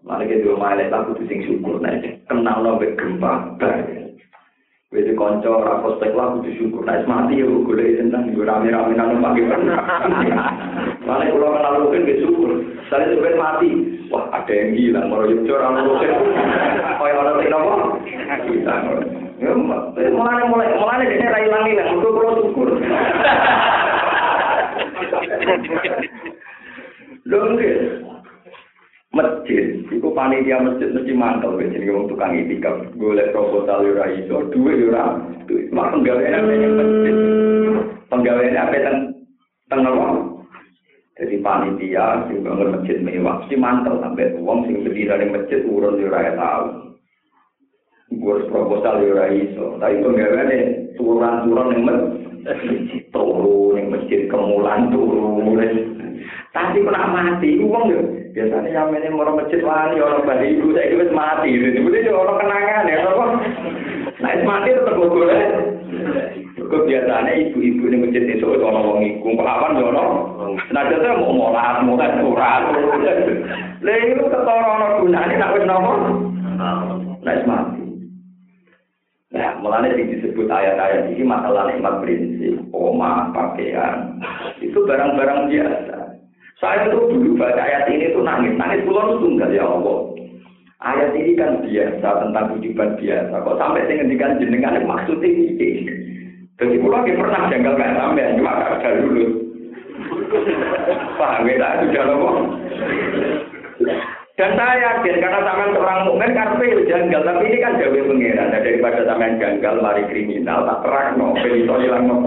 [0.00, 1.92] Mari kita malah tak butuh sing syukur, nah,
[2.26, 3.52] kenal nabe gempa,
[4.90, 6.82] Wis kanca ora prospek lah kudu syukur.
[6.82, 9.78] Nek mati ya golek tentang yo rame-rame nang pagi pernah.
[11.00, 12.50] Mane kula kenal mungkin ge syukur.
[12.92, 13.70] Sale sampe mati.
[14.12, 16.02] Wah, ada yang hilang maro yo ora ono kok.
[17.00, 17.76] Kaya ora teko apa?
[18.44, 18.74] Kita.
[19.40, 20.44] Ya, mulai
[20.76, 22.68] mulane dene ra ilang ilang, mergo kula syukur.
[27.30, 27.74] Lho nggih,
[29.10, 34.46] masjid iku panitia masjid mesti mantel jenenge wong tukang itikaf golek proposal yo ora iso
[34.54, 35.18] yo ora
[35.50, 37.16] duwe mak penggawean apa yang masjid
[38.06, 38.98] penggawean apa teng
[39.66, 40.29] teng apa
[41.20, 46.00] jadi panitia sing bangun masjid mewah mesti mantel sampai wong sing berdiri di masjid urun
[46.00, 46.64] yo ora tau.
[48.08, 49.76] Gue proposal yo ora iso.
[49.76, 50.58] Tapi penggaweane
[50.96, 55.44] turun-turun ning masjid turu ning masjid kemulan turu
[56.50, 58.00] tapi pernah mati uang yo.
[58.32, 61.52] Biasanya yang ini mau masjid wani orang bali ibu saya itu mati.
[61.52, 63.24] Itu orang kenangan ya apa?
[64.24, 65.36] Nah mati tetap gue
[66.70, 70.04] Kok biasanya ibu-ibu ini masjid itu orang wong iku pahlawan yo ono.
[70.70, 72.62] Nah jane mau molat molat surat.
[73.82, 75.92] Lah itu ketara ono gunane nek wis nopo?
[77.26, 77.90] Nah mati.
[79.30, 84.18] Nah, mulanya yang disebut ayat-ayat ini masalah nikmat prinsip, oma, pakaian,
[84.58, 86.18] itu barang-barang biasa.
[86.58, 89.98] Saya itu dulu baca ayat ini tuh nangis, nangis pulau itu tunggal ya Allah.
[90.82, 93.34] Ayat ini kan biasa tentang kehidupan biasa.
[93.38, 95.68] Kok sampai ngendikan jenengan maksudnya ini.
[96.60, 99.24] Jadi pulau lagi pernah janggal kayak sampai cuma ada dulu.
[101.16, 101.80] Paham ya?
[101.80, 102.34] Sudah loh.
[104.36, 108.52] Dan saya yakin karena sampean seorang mukmin karpe janggal, tapi ini kan jauh pengiran.
[108.52, 112.18] Daripada sampean janggal mari kriminal tak terang no, iso hilang no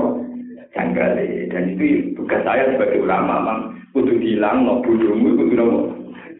[0.73, 1.13] janggal.
[1.53, 3.59] Dan itu tugas saya sebagai ulama, mang
[3.93, 5.79] kudu hilang no bodohmu kudu nopo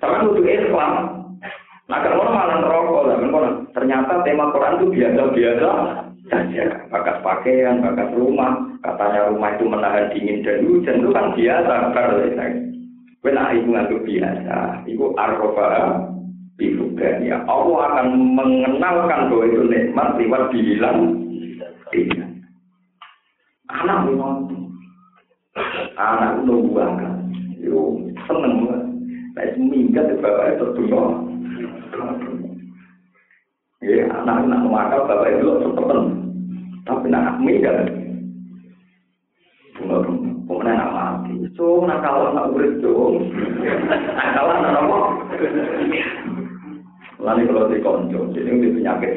[0.02, 0.94] sama kudu Islam
[1.86, 5.70] nah kalau malah rokok lah kan ternyata tema Quran itu biasa-biasa
[6.32, 8.70] saja bakat pakaian bakat rumah.
[8.84, 11.00] Katanya rumah itu menahan dingin dan hujan.
[11.04, 11.74] Itu kan biasa
[13.24, 15.68] Benar ibu ngantuk biasa, ibu arroba
[17.24, 18.08] ya Allah akan
[18.38, 21.00] mengenalkan bahwa itu nikmat lewat bilang
[21.90, 22.30] tidak.
[23.72, 24.52] Anak memang
[25.98, 27.32] anak nunggu akan
[27.64, 27.96] yo
[28.28, 28.82] seneng banget.
[29.34, 31.02] Nah, minggat di bapak itu dulu.
[33.84, 36.00] Ya, anak-anak makal bapak itu cepetan.
[36.88, 37.40] Tapi nak.
[39.74, 39.98] Bunga
[40.48, 41.34] pemenang nak mati.
[41.58, 43.28] So, nakal nak urip dong.
[44.16, 44.98] Nakal nak apa?
[47.24, 49.16] Lalu kalau di konco, jadi di penyakit.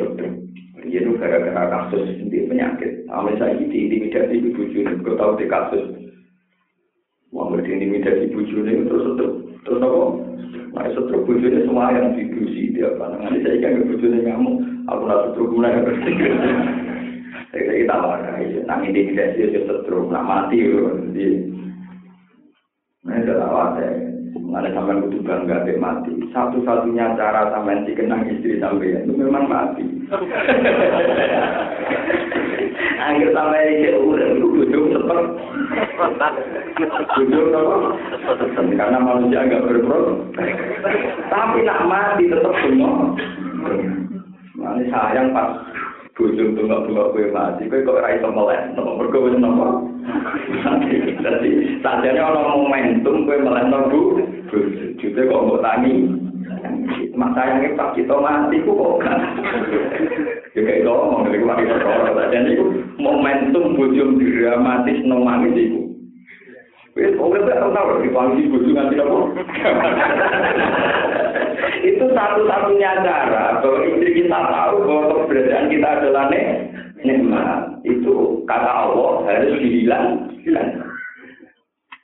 [0.87, 3.11] Dia itu gara-gara kasus di penyakit.
[3.11, 5.83] Amin saya di intimidasi ibu juni, kau tahu di kasus.
[7.35, 9.39] Mau di intimidasi ibu juni terus stroke.
[9.67, 10.03] Terus apa?
[10.77, 13.17] Nah, stroke bujuni semua yang didusi dia apa?
[13.17, 14.51] Nanti saya kan bujuni kamu,
[14.93, 15.81] aku nak stroke guna ya
[17.49, 18.37] Saya kita marah,
[18.69, 21.01] nang intimidasi itu stroke, nak mati loh.
[23.09, 24.06] Nah, lawat ya.
[24.45, 26.13] Mana sampai butuh bangga be mati.
[26.35, 29.85] Satu-satunya cara sampai dikenang istri sampai itu memang mati.
[32.97, 35.19] Akhir sampai ke urut itu butuh sepet.
[37.17, 37.89] Butuh apa?
[38.77, 40.27] Karena manusia agak berpro.
[41.33, 43.15] Tapi nak mati tetap semua.
[44.57, 45.53] Mana sayang pas
[46.17, 49.96] bujung tunggu-tunggu kue mati, kue kok rai melek, nopo berkau wis nopo.
[51.25, 51.51] Jadi
[51.83, 54.23] sajane ana momentum kue melek nopo,
[55.01, 55.93] jute kok mbok tani.
[57.17, 58.95] Mak sayangnya pas kita mati ku kok.
[60.57, 62.33] Ya kayak itu ngomong dari kemarin perkara.
[62.33, 62.57] Jadi
[62.97, 65.81] momentum bujung dramatis nomangis itu.
[66.97, 69.19] Wis oke tak tahu dipanggil bojo nganti apa.
[71.85, 76.25] Itu satu-satunya cara bahwa istri kita tahu bahwa keberadaan kita adalah
[77.07, 77.81] nikmat.
[77.87, 80.27] Itu kata Allah harus dihilang.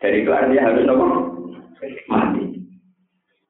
[0.02, 1.06] Jadi itu artinya harus apa?
[2.10, 2.44] Mati.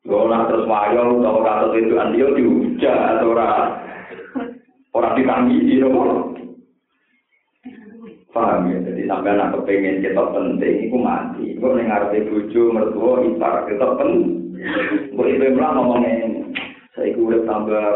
[0.03, 3.57] Golah terus wayo atau kata itu antio dihujat atau orang
[4.93, 6.33] orang ditangisi, nopo.
[8.33, 8.81] Paham ya?
[8.81, 11.53] Jadi sampai anak kepengen kita penting, itu mati.
[11.61, 14.57] Gue nengarti buju, mertua, ipar, kita penting.
[15.13, 16.57] Gue itu yang ngomongin,
[16.97, 17.89] saya udah tambah,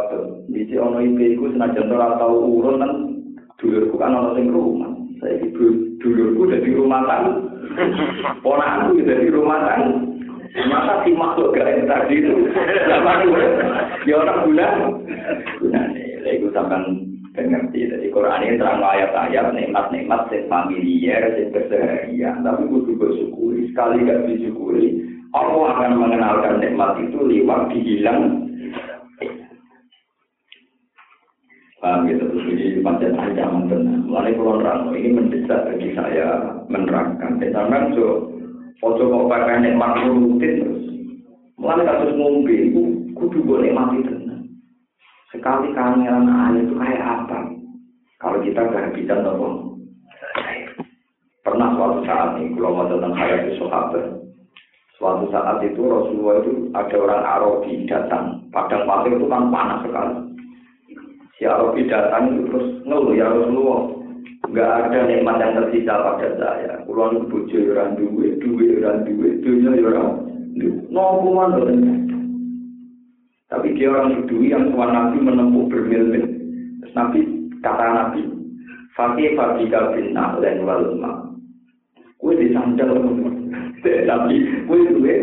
[0.52, 3.15] di si ono IP itu senajan ora tau urun
[3.60, 4.92] dulurku kan ono sing rumah.
[5.20, 7.22] Saya ibu dulurku udah di rumah kan,
[8.44, 9.82] ponakku udah di rumah kan.
[10.56, 12.32] Masa si makhluk gak tadi itu,
[14.08, 14.66] ya orang guna,
[15.60, 16.80] guna nih, itu sampai
[17.36, 17.92] dan ngerti.
[17.92, 22.40] Jadi Quran ini terang ayat-ayat nikmat-nikmat yang familiar, yang keseharian.
[22.40, 23.68] Tapi kudu bersyukuri.
[23.68, 24.96] Sekali gak disyukuri,
[25.36, 28.45] Allah akan mengenalkan nikmat itu lewat dihilang.
[31.76, 34.00] Paham gitu, terus ini macam ancaman benar.
[34.08, 37.36] Mulai kulon ramo ini mendesak bagi saya menerangkan.
[37.36, 38.32] Dan sampai so,
[38.80, 40.84] foto kok pakai nikmat rutin terus.
[41.60, 42.56] Mulai kasus ngombe,
[43.12, 44.48] kudu boleh mati tenang.
[45.28, 47.38] Sekali kangelan air itu kayak apa?
[48.24, 49.76] Kalau kita kehabisan nopo.
[51.44, 54.18] Pernah suatu saat nih, kalau mau tentang hayat sahabat,
[54.98, 58.48] suatu saat itu Rasulullah itu ada orang Arabi datang.
[58.50, 60.35] Padang pasir itu kan panas sekali.
[61.36, 63.92] Si Arabi datang terus ngeluh ya Rasulullah.
[64.46, 66.72] Enggak ada nikmat yang tersisa pada saya.
[66.88, 70.08] Kulon bojo orang duwe, duwe orang duwe, dunya orang
[70.56, 70.80] duwe.
[71.36, 72.06] Mana
[73.46, 76.26] tapi dia orang Yudui yang tuan Nabi menempuh bermil-mil.
[76.98, 77.20] Nabi,
[77.62, 78.22] kata Nabi,
[78.98, 81.30] Fakih Fakika bin Na'len wal ma.
[82.18, 82.96] Kue disandal,
[83.84, 85.14] tapi kue duwe.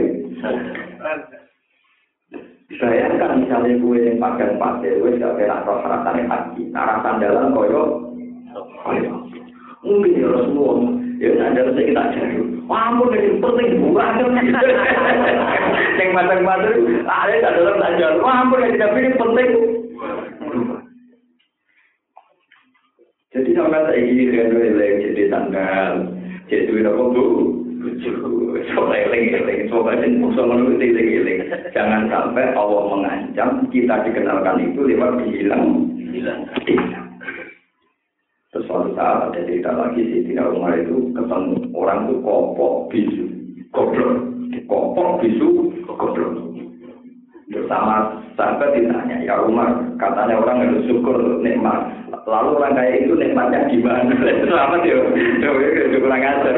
[2.82, 6.64] Bayangkan misalnya kue yang pakai pasir, kue gak kena roh rasanya haji.
[6.74, 7.84] Arah sandalan koyo,
[9.84, 12.38] mungkin ya Rasulullah, ya sandal saya kita cari.
[12.64, 14.28] Ampun, ini penting banget.
[16.00, 18.12] Yang matang-matang, ada tak dalam belajar.
[18.24, 19.50] Ampun, yang tidak pilih penting.
[23.34, 25.94] Jadi sampai saya ini dengan leleng jadi tanggal,
[26.46, 27.04] jadi duit apa
[27.84, 29.12] Soalnya
[30.32, 31.36] soalnya.
[31.76, 36.48] Jangan sampai Allah mengancam kita dikenalkan itu lewat hilang, hilang.
[38.54, 43.26] Terus suatu saat ada cerita lagi sih, tidak Umar itu ketemu orang itu kopok bisu,
[43.74, 44.30] goblok,
[44.70, 46.34] kopok bisu, goblok.
[47.50, 49.70] Bersama sahabat ditanya, ya Umar,
[50.02, 51.90] katanya orang harus syukur nikmat.
[52.24, 54.14] Lalu orang kayak itu nikmatnya gimana?
[54.50, 54.98] Selamat ya,
[55.42, 56.54] ya kurang ajar,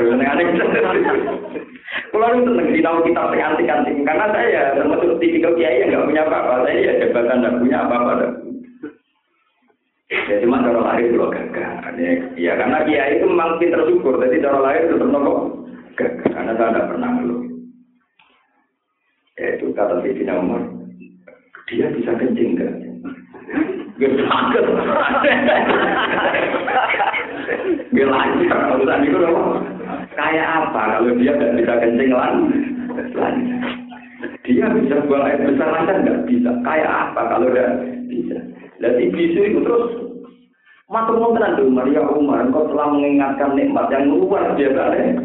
[2.11, 6.21] Kalau itu seneng di tahu kita antik-antik, karena saya termasuk tipikal kiai yang nggak punya
[6.27, 8.13] apa-apa, saya ya jabatan nggak punya apa-apa.
[10.05, 11.71] Ya cuma cara lahir itu gagal.
[11.95, 15.65] Ya, ya karena dia itu memang pinter syukur, jadi cara lahir tetap nopo
[15.97, 16.29] gagal.
[16.29, 17.41] Karena saya tidak pernah ngeluh.
[19.35, 20.63] Ya itu kata Sayyidina Umar,
[21.65, 22.73] dia bisa kencing kan?
[23.95, 24.11] Gak
[28.11, 28.59] lancar.
[28.75, 29.17] Urusan itu.
[30.15, 32.09] Kayak apa kalau dia tidak bisa kencing?
[32.13, 33.33] Lancar.
[34.45, 36.51] Dia bisa buang air besar lancar nggak bisa.
[36.61, 38.37] Kayak apa kalau tidak bisa?
[38.77, 40.05] Jadi bisu itu terus
[40.85, 45.17] Matur nuwun tenan Umar ya Umar, engkau telah mengingatkan nikmat yang luar biasa.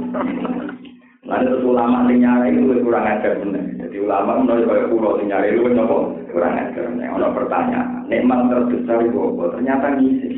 [1.28, 3.36] Lalu terus ulama sing nyari itu kurang ajar.
[3.76, 6.86] Jadi ulama menurut kaya pulau sing nyari itu nopo kurang ajar.
[6.90, 9.20] Nek ono pertanyaan, nikmat terbesar itu?
[9.38, 10.28] Ternyata ngisi.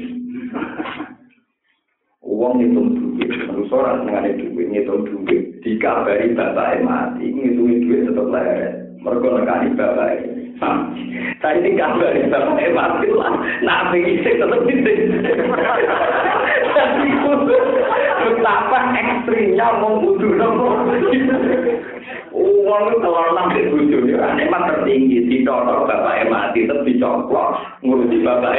[2.23, 8.27] Uang ngitung duit, manusia orang senengane duit, ngitung duit, dikabari bapak mati, ngitung duit tetap
[8.31, 8.73] leret.
[9.03, 10.11] Mereka nekani bapak
[11.43, 13.35] Saya ini kabar Bapak mati lah.
[13.67, 14.95] Nabi isi tetap isi.
[16.73, 17.11] Jadi
[18.23, 20.67] betapa ekstrimnya mau nopo.
[22.33, 25.29] Uang itu kalau nanti butuh ya, emang tertinggi.
[25.29, 27.49] Dicocok Bapak mati, tetap dicocok.
[27.85, 28.57] Ngurusi Bapak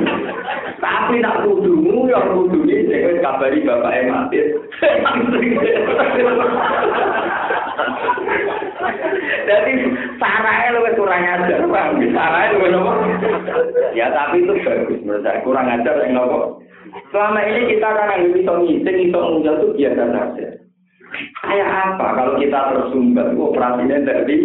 [0.84, 4.38] Tapi nak kudumu yang kudu ini, saya kabari Bapak mati.
[9.46, 9.72] Jadi
[10.18, 11.88] sarahnya lebih kurang ajar, bang.
[12.14, 12.92] Sarahnya lebih nopo.
[13.94, 15.42] Ya tapi itu bagus menurut saya.
[15.42, 16.62] Kurang ajar yang nopo.
[17.10, 20.48] Selama ini kita kan yang bisa bisa ngujal itu biasa saja.
[21.42, 22.06] Kayak apa?
[22.14, 24.38] Kalau kita tersumbat, operasinya dari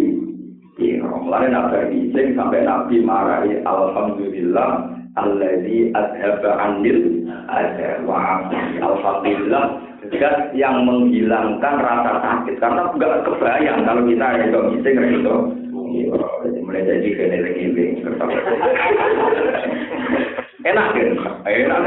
[0.76, 8.44] Iya, mulai nabi ngising sampai nabi marahi Alhamdulillah Alladzi adhaba anil ada wa
[8.84, 9.80] alhamdulillah.
[10.20, 15.36] Zat yang menghilangkan rasa sakit karena enggak kebayang kalau kita itu ngising itu
[16.60, 17.64] mulai jadi kene lagi
[20.66, 21.08] enak kan
[21.46, 21.78] enak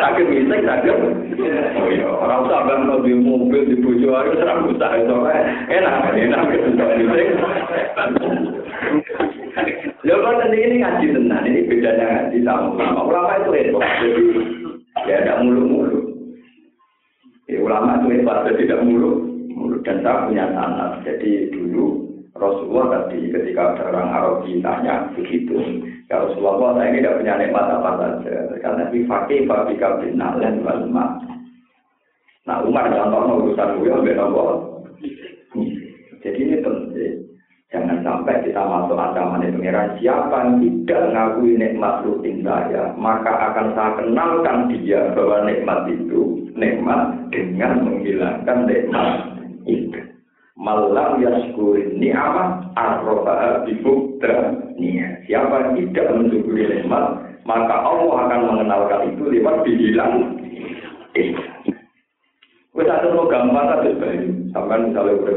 [0.00, 4.90] sakit ngising sakit oh iya orang usah bang di mobil di bojo ayo serang usah
[4.96, 5.16] itu
[5.68, 6.74] enak enak ngising
[10.06, 13.00] Lho kok ini ngaji tenan, ini bedanya ngaji sama ulama.
[13.10, 14.24] Ulama itu repot, jadi
[15.10, 15.98] ya ada mulu-mulu.
[17.50, 19.82] Ya, ulama itu hebat, tidak mulu, mulu.
[19.82, 21.02] Dan saya punya sanat.
[21.02, 22.05] Jadi dulu
[22.36, 25.56] Rasulullah tadi ketika orang Arab ditanya begitu.
[26.06, 28.36] Ya Rasulullah saya ini tidak punya nikmat apa saja.
[28.62, 30.86] Karena di fakih fabika bin nalen wal
[32.46, 34.48] Nah Umar contoh urusan gue ambil nomor.
[36.22, 37.26] Jadi ini penting.
[37.74, 43.74] Jangan sampai kita masuk ancaman pengiran siapa yang tidak mengakui nikmat rutin saya, maka akan
[43.74, 49.10] saya kenalkan dia bahwa nikmat itu nikmat dengan menghilangkan nikmat
[49.66, 50.05] itu.
[50.56, 55.28] Malam yaskurin ni'amah arroba bibukta niat.
[55.28, 57.04] Siapa yang tidak mensyukuri nikmat,
[57.44, 60.40] maka Allah akan mengenalkan itu lewat dihilang.
[62.72, 63.84] Wes ada gampang kan
[64.52, 65.36] sampai misalnya udah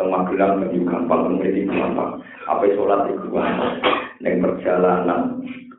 [0.00, 2.20] tengah gelang menuju gampang, menjadi gampang.
[2.48, 3.76] Apa sholat itu gampang.
[4.20, 5.20] Neng perjalanan,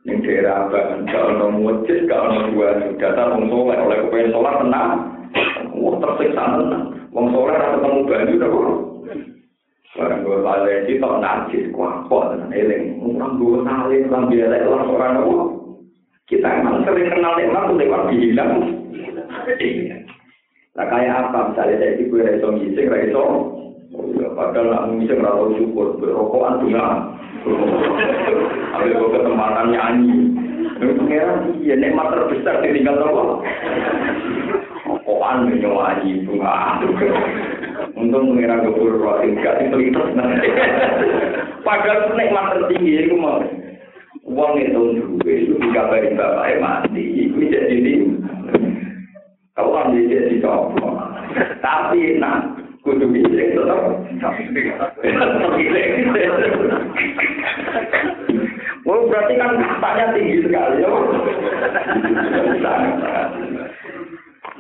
[0.06, 5.21] neng daerah bangun, gak ada masjid, gak ada dua data soleh oleh kepengen sholat tenang.
[5.76, 6.86] Wah tersiksa tenang.
[7.12, 8.70] Wong soleh rasa ketemu banyu udah kok.
[9.92, 13.04] Barang gue balik di tau najis, kuapot, dan eling.
[13.04, 15.16] Orang gue nalin, orang biasa, orang orang
[16.32, 18.52] Kita emang sering kenal nikmat, lewat dihilang.
[20.72, 23.24] Nah kayak apa misalnya saya itu gue reso ngising, reso
[24.32, 27.12] padahal nak mengisi ngerasa syukur, berokokan juga.
[28.80, 30.18] Ambil gue kesempatan nyanyi.
[30.82, 33.22] Pengiran iya, nikmat terbesar tinggal apa?
[35.62, 36.82] Menyanyi bunga.
[37.94, 40.02] Untung pengiran gue roh tinggal itu itu.
[41.62, 43.46] Padahal nikmat tertinggi itu mau.
[44.26, 47.30] Uang itu dulu itu dikabarin bapak mati.
[47.30, 47.94] Itu jadi ini.
[49.54, 51.14] Kau ambil jadi coba.
[51.62, 52.42] Tapi nah
[52.82, 54.02] kudu milik tetap
[58.90, 60.90] Oh berarti kan katanya tinggi sekali ya.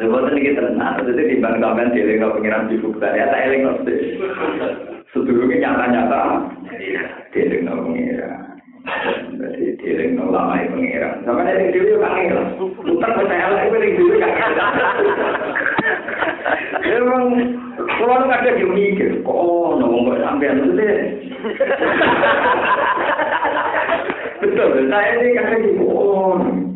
[0.01, 3.53] Lepas ini kita tenang, jadi di bank kamen di lingkup pengiran di bukta ya, saya
[3.53, 3.85] lingkup
[5.13, 6.21] Sedulurnya nyata-nyata
[7.29, 8.57] di lingkup pengiran.
[9.37, 11.21] Jadi di lingkup lama itu pengiran.
[11.21, 12.39] Sampai ada yang dulu kan ya,
[12.81, 14.33] putar percaya lagi paling dulu kan.
[16.81, 17.25] Emang
[18.01, 20.81] kalau kadang yang mikir, kok oh, nongol sampean itu.
[24.41, 26.70] Betul, saya ini kadang oh.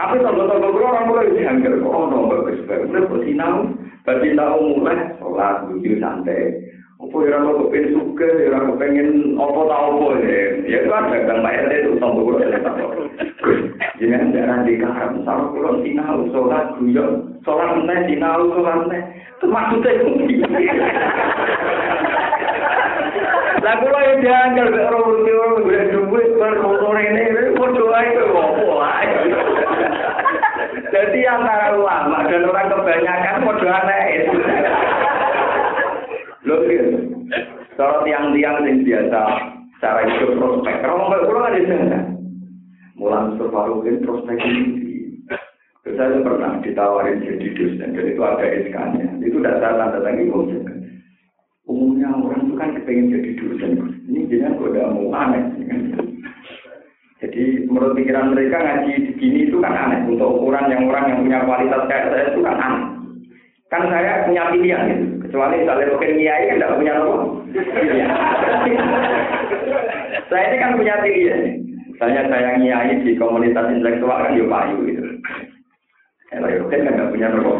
[0.00, 3.68] Tapi toko-toko kulo ora mulai dihanger kok ono mbok wis bener kok sinau.
[4.08, 6.56] Dadi tak mulai salat, ngucil santai.
[7.00, 9.08] Apa ya orang kepengen suka, ya orang kepengen
[9.40, 10.40] apa tau apa ya.
[10.68, 12.44] Ya itu ada kan bayar itu tonggo gue.
[13.96, 19.02] Jangan jangan dikaram, sama kulon sinau, sholat, guyon, sholat meneh, sinau, sholat meneh.
[19.40, 20.08] Maksudnya itu.
[23.60, 27.24] Lah kula yo janggal kok ora mesti ora golek duit bar motor ini
[27.56, 29.08] padha ae kok opo ae.
[30.92, 34.99] Jadi antara ulama dan orang kebanyakan padha aneh.
[36.44, 36.56] Lho.
[37.76, 39.20] Kalau tiang-tiang yang biasa
[39.80, 42.00] cara hidup prospek, kalau nggak pulang ada sana.
[42.96, 43.60] Mulan Mustafa
[44.04, 44.64] prospek ini.
[45.80, 49.08] Saya pernah ditawarin jadi dosen, dan itu ada SK-nya.
[49.24, 50.28] Itu saya tanda tangi
[51.70, 53.70] Umumnya orang itu kan kepengen jadi dosen.
[54.04, 55.44] Ini jangan udah mau aneh.
[57.20, 60.04] Jadi menurut pikiran mereka ngaji begini itu kan aneh.
[60.08, 62.84] Untuk ukuran yang orang yang punya kualitas kayak saya itu kan aneh.
[63.72, 65.19] Kan saya punya pilihan gitu.
[65.30, 67.14] Kecuali misalnya mungkin kiai kan tidak punya apa.
[70.26, 71.42] saya ini kan punya pilihan.
[71.94, 75.02] Misalnya saya nyai di komunitas intelektual kan ya payu gitu.
[76.34, 77.58] Yogen kan nggak punya rokok.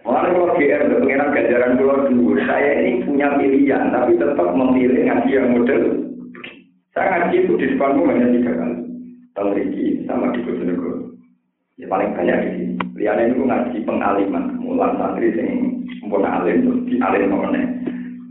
[0.00, 5.12] Malah kalau GR untuk pengiran ganjaran pulau dulu, saya ini punya pilihan, tapi tetap memilih
[5.12, 6.08] ngaji yang model.
[6.96, 8.76] Saya ngaji itu di depanmu hanya tiga kali.
[9.36, 11.20] Tahun Riki sama di Bojonegoro.
[11.76, 12.79] Ya paling banyak di sini.
[12.98, 17.62] Lihatnya itu ngaji pengaliman, mulan santri yang sempurna alim, terus di alim mana.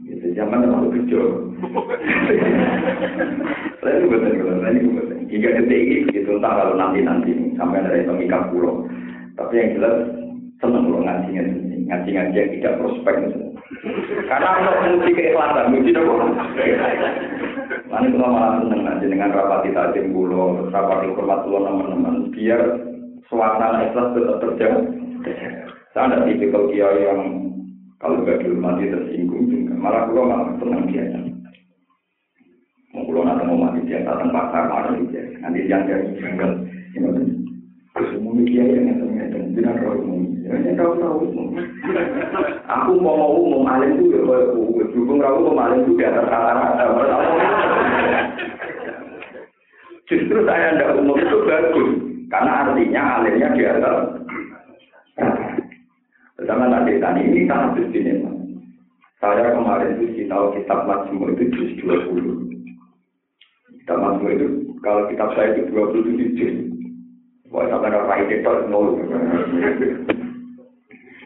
[0.06, 1.24] Itu zaman terlalu kecil.
[3.80, 5.18] Itu betul, saya itu betul.
[5.32, 8.84] Hingga detik ini, itu entah kalau nanti-nanti sampai dari pemikat pulau.
[9.40, 9.96] Tapi yang jelas
[10.60, 11.56] senang kalau ngaji ngaji
[11.88, 13.16] ngaji ngaji yang tidak prospek.
[14.28, 16.26] Karena untuk menguji keikhlasan, menguji apa?
[17.90, 22.62] Mana itu malah senang ngaji dengan rapat kita tim pulau, rapat informasi pulau teman-teman, biar
[23.30, 24.80] suasana ikhlas tetap terjaga.
[25.94, 27.22] Saya ada tipikal kiai yang
[28.02, 29.74] kalau nggak dihormati tersinggung juga.
[29.78, 31.18] Malah pulau malah senang biasa.
[32.94, 35.38] Mau pulau nanti mau mati biasa tempat pasar malah biasa.
[35.46, 36.52] Nanti jadi janggal
[36.98, 37.40] ini
[38.00, 40.22] semua media yang ngeten-ngeten, jangan roh umum.
[40.46, 41.20] Ya, tahu tahu
[42.70, 44.22] Aku mau mau umum alim itu ya.
[44.24, 46.86] Berhubung rawu umum alim di atas rata-rata.
[50.08, 52.09] Justru saya tidak umum itu bagus.
[52.30, 53.98] Karena artinya alimnya di atas
[56.40, 58.24] Bersama tadi tadi ini sangat begini.
[59.20, 63.84] Saya kemarin itu tahu kitab Majmu itu juz 20.
[63.84, 64.48] Kitab Majmu itu,
[64.80, 66.56] kalau kitab saya itu 27 juz.
[67.52, 69.04] Wah, sampai ada raih itu nol.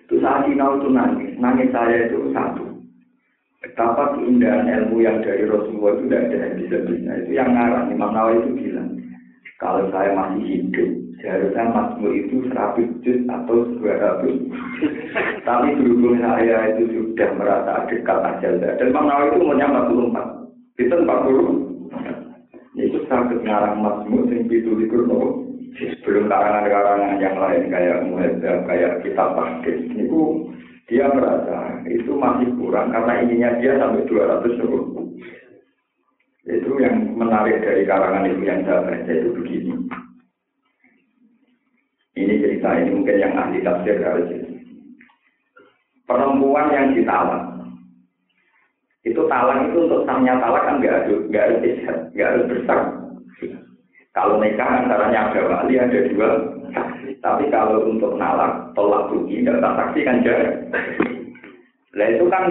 [0.08, 1.32] Itu saat sinau itu nangis.
[1.38, 2.66] Nangis saya itu satu.
[3.62, 7.12] Betapa keindahan ilmu yang dari Rasulullah itu tidak ada yang bisa bisa.
[7.22, 7.92] Itu yang ngarang.
[7.92, 9.03] Imam Nawawi itu bilang,
[9.64, 10.92] kalau saya masih hidup,
[11.24, 14.36] seharusnya masmu itu seratus juz atau dua ratus.
[15.48, 20.84] Tapi berhubung saya itu sudah merasa dekat ajal dan Imam Nawawi itu umurnya 44.
[20.84, 22.84] Itu 40.
[22.84, 25.08] Itu sangat ngarang masmu yang itu likur
[25.74, 30.22] sebelum karangan-karangan yang lain kayak muhadzab, kayak kitab tahqiq itu
[30.92, 35.03] dia merasa itu masih kurang karena ininya dia sampai 200 ribu.
[36.44, 39.74] Itu yang menarik dari karangan itu yang saya baca itu begini.
[42.14, 44.30] Ini cerita ini mungkin yang ahli tafsir harus
[46.04, 47.48] Perempuan yang ditalak
[49.04, 51.64] itu talak itu untuk sahnya talak kan nggak harus nggak harus
[52.16, 52.80] nggak harus besar
[54.14, 56.30] kalau nikah antaranya ada wali, ada dua
[56.70, 57.18] saksi.
[57.18, 60.70] Tapi kalau untuk nalak, tolak rugi, tidak saksi kan jarak.
[61.98, 62.44] Nah itu kan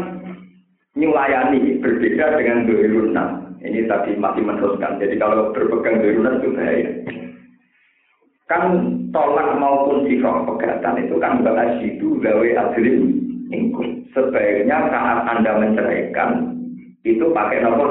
[0.98, 3.41] nyulayani, berbeda dengan doirunan.
[3.62, 4.98] Ini tadi masih meneruskan.
[4.98, 6.90] Jadi kalau berpegang doirunan itu bahaya.
[8.51, 8.62] Kan
[9.14, 12.98] tolak maupun sifat pegatan itu kan bukan itu gawe adlim
[13.48, 14.02] ingkung.
[14.12, 16.52] Sebaiknya saat Anda menceraikan,
[17.06, 17.89] itu pakai nomor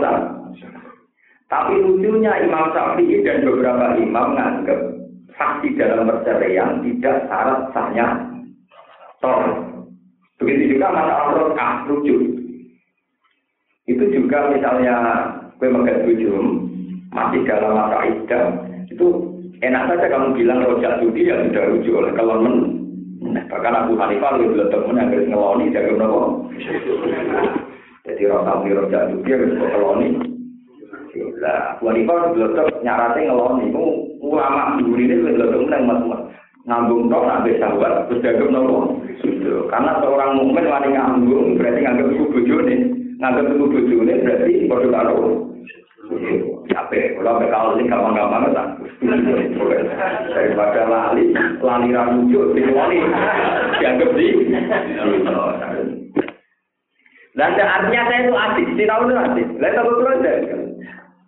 [1.51, 4.79] tapi lucunya Imam Syafi'i dan beberapa imam menganggap
[5.35, 8.07] saksi dalam perceraian tidak syarat sahnya
[9.19, 9.67] tor.
[10.39, 12.39] Begitu juga masalah rokah lucu.
[13.83, 14.95] Itu juga misalnya
[15.61, 16.65] gue megat bujum
[17.13, 18.45] masih dalam masa idah
[18.89, 19.07] itu
[19.61, 22.81] enak saja kamu bilang rojak judi ya sudah lucu oleh kalau men.
[23.21, 26.49] Nah, bahkan Abu Hanifah lebih yang harus ngeloni jaga nopo
[28.01, 30.07] jadi rokah rojak judi harus ngeloni.
[31.37, 33.69] Lah, Abu Hanifah blotok nyarate ngeloni.
[33.69, 33.85] Iku
[34.25, 36.01] ulama dulu ini blotok menang mas
[36.65, 38.97] ngambung tok bisa buat terus jaga nopo.
[39.69, 42.75] Karena seorang mukmin wani ngambung berarti nganggap itu bojone.
[43.21, 45.50] Nganggap itu bojone berarti padha karo
[46.67, 48.67] Capek, kalau kalau ini gampang-gampang tak.
[50.31, 51.31] Daripada lali,
[51.63, 52.99] lali ramujuk, wali
[53.79, 54.27] dianggap di.
[57.31, 59.47] Dan artinya saya itu asik, tahu itu asik.
[59.63, 60.33] Lain tahu itu aja.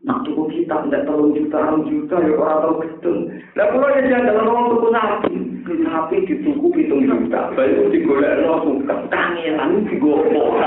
[0.04, 3.20] Nah, tuku kita tidak terlalu juta, juta, ya orang tahu gedung.
[3.56, 5.34] Lah, kalau ya jangan dalam orang tuku sapi.
[5.64, 7.56] Sapi dituku hitung juta.
[7.56, 8.96] Baik itu digolek no suka.
[9.08, 10.60] Kangelan digopo.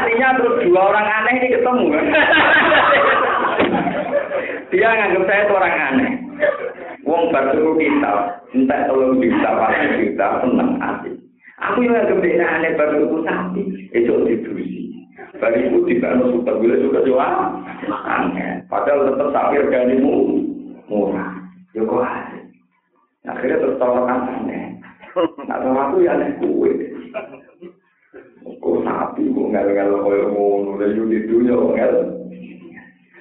[0.00, 1.86] Artinya terus dua orang aneh ini ketemu.
[4.72, 6.10] Dia nganggap saya itu orang aneh.
[7.04, 8.12] Wong bar tuku kita,
[8.56, 11.14] entah tolong juta, pasti juta, seneng asik.
[11.60, 13.62] Aku yang nganggap dia aneh bar tuku sapi,
[13.92, 14.88] itu didusi.
[15.36, 17.28] Bagi itu tidak ada suka gula suka doa.
[18.08, 18.64] Aneh.
[18.72, 20.40] Padahal tetap sakit ganimu
[20.88, 21.44] murah.
[21.76, 22.44] Ya kok asik.
[23.28, 24.80] Akhirnya terus aneh.
[25.44, 26.72] Nah, aku ya aneh kue.
[28.40, 30.80] Kok sapi, kok ngel-ngel kaya ngono.
[30.80, 31.94] Lalu di dunia ngel.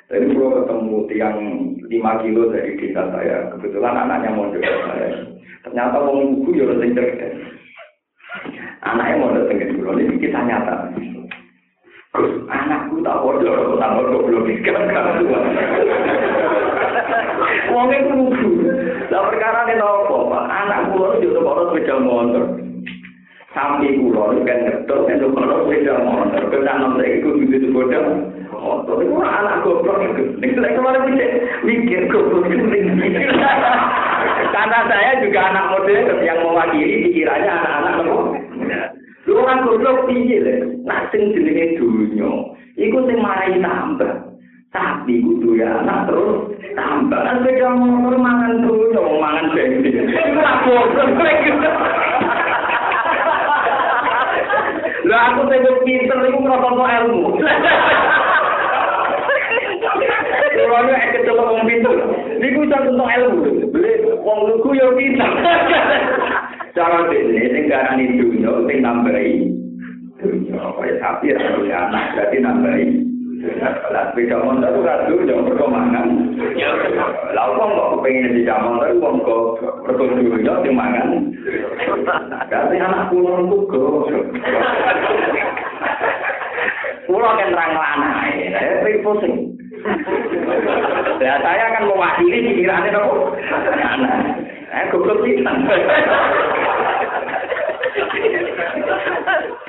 [0.09, 1.37] Tadi ketemu tiang
[1.85, 5.09] 5 kilo dari desa saya, kebetulan anaknya mau saya.
[5.61, 7.35] Ternyata mau ibu ya orang cerdas.
[8.81, 10.75] Anaknya mau datang ke ini kita nyata.
[12.09, 15.21] Terus anakku tak bodoh, tak bodoh belum ikan kan
[17.69, 18.65] Wongnya lugu.
[19.13, 20.45] Lah perkara ini nopo, Pak.
[20.49, 22.68] Anak kula itu jodoh sepeda motor.
[23.59, 26.43] Sampai kula itu kan ngetok, kan jodoh sepeda motor.
[26.47, 28.31] Kena nomor itu begitu bodoh.
[28.55, 30.31] Motor itu anak goblok itu.
[30.39, 31.29] Nek saya kemarin mikir,
[31.67, 32.63] mikir goblok itu
[34.55, 38.17] Karena saya juga anak model yang mewakili pikirannya anak-anak nopo.
[39.27, 40.79] Lu orang goblok piye lho.
[40.87, 42.31] Nak sing jenenge dunya,
[42.79, 44.39] iku sing marai tambah.
[44.71, 47.19] Tapi kudu ya anak terus tambah.
[47.27, 50.07] Kan beda motor mangan dunya, mangan bensin.
[50.07, 51.11] Iku lah goblok.
[55.19, 57.21] Aku sing pinter iku ngrokok ilmu.
[60.59, 61.93] Kulo nek kecelok wong pinter.
[62.39, 63.67] Niku iso tentang ilmu.
[63.73, 63.91] Beli
[64.23, 65.27] wong lugu yo pinter.
[66.71, 69.51] Cara dene sing garani dunya sing nambahi
[70.21, 71.47] dunya kaya sapi ra
[71.89, 72.85] anak berarti nambahi.
[73.59, 76.07] Lah sepeda motor ora dunya mergo mangan.
[77.35, 79.43] Lah wong kok pengen di motor wong kok
[79.83, 81.07] mergo dunya sing mangan.
[82.47, 83.67] Berarti anak kula lugu.
[87.09, 88.21] Kula kan terang lanang,
[88.53, 89.57] saya pusing.
[91.19, 93.33] Ya saya akan mewakili pikirannya nopo.
[93.81, 94.45] Anak.
[94.69, 95.65] Eh goblok pisan.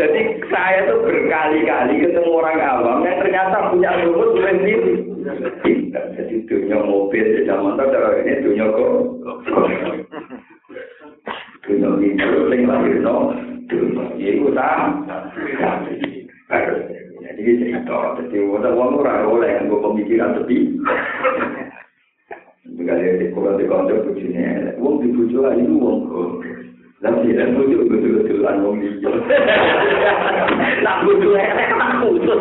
[0.00, 5.04] Jadi saya tuh berkali-kali ketemu orang awam yang ternyata punya rumus sendiri.
[6.16, 8.92] Jadi dunia mobil, sepeda motor, ini dunia kok.
[11.68, 13.36] Dunia itu, yang lahir no,
[13.68, 15.20] dunia itu sama.
[17.20, 20.80] Jadi cerita, jadi wadah uang ora oleh yang gue pemikiran tepi.
[22.80, 26.49] Dia di kurang di kantor bujine, uang di bujo aja uang kok.
[27.00, 28.88] Tapi dan bujo betul betulan uang di.
[30.84, 32.40] Nak bujo elek tak khusus.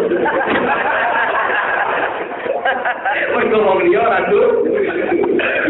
[3.10, 4.68] Mereka mau dia ratu,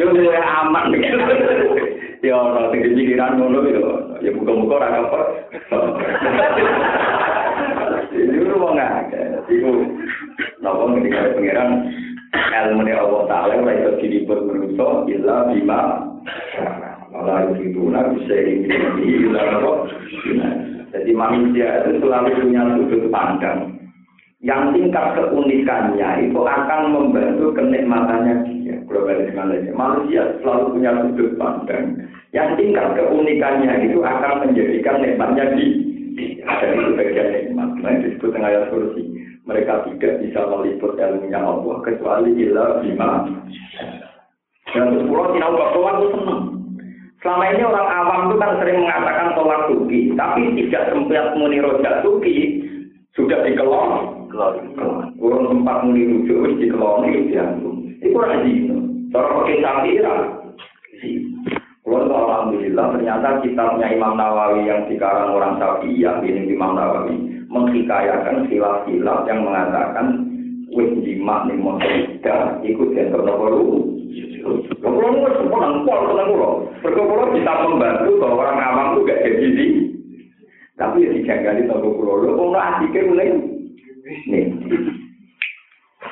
[0.02, 0.90] yo mulai aman.
[2.26, 5.22] Ya orang tinggi pikiran ngono yo, ya buka-buka ora apa.
[8.10, 9.14] Itu mau nggak?
[9.48, 9.70] Itu,
[10.66, 11.70] nopo ketika pangeran
[12.34, 15.80] ilmu ni Allah Taala ora iso diliput manusa illa bima
[17.14, 18.70] Allah itu nak bisa ini
[19.02, 19.72] illa apa?
[20.90, 23.78] Jadi manusia itu selalu punya sudut pandang
[24.40, 28.76] yang tingkat keunikannya itu akan membantu kenikmatannya dia.
[28.90, 31.86] Globalisme manusia selalu punya sudut pandang
[32.34, 35.90] yang tingkat keunikannya itu akan menjadikan nikmatnya di
[36.60, 37.70] dan itu bagian nikmat.
[37.80, 39.04] Nah, disebut dengan ayat kursi.
[39.48, 43.26] Mereka tidak bisa meliput ilmunya Allah kecuali illa bima.
[44.70, 46.59] Dan sepuluh tidak bahwa itu senang.
[47.20, 52.00] Selama ini orang awam itu kan sering mengatakan tolak suki, tapi tidak sempat muni rojak
[52.00, 52.64] suki
[53.12, 54.24] sudah dikelon.
[55.20, 56.80] Kurang tempat muni rujuk, wis itu
[57.28, 57.76] diantum.
[58.00, 58.76] Itu orang itu.
[59.12, 60.16] Cara pakai samira.
[61.90, 67.18] Kalau alhamdulillah ternyata kitabnya Imam Nawawi yang dikarang orang Syafi'iyah ini Imam Nawawi
[67.50, 70.30] menghikayakan khilaf-khilaf yang mengatakan
[70.70, 73.90] wis jima ning motor ikut yang terlalu
[74.90, 76.50] Kalau lu semua nangkol tenang lo,
[76.82, 79.66] perkara bisa membantu bahwa orang awam itu gak jadi di,
[80.80, 82.26] tapi ya dijagali toko pulau.
[82.26, 83.30] Lo, kalau asiknya mulai
[84.26, 84.44] nih,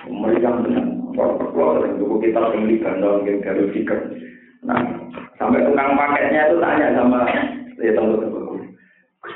[0.06, 0.86] mereka benar,
[1.18, 4.00] kalau perkara itu kita tinggi gandong, mungkin garis fikir,
[4.62, 4.82] nah
[5.42, 7.26] sampai tukang paketnya itu tanya sama
[7.82, 8.38] ya tunggu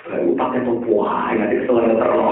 [0.07, 2.23] Baru pakai topo aja, nanti selalu terlalu.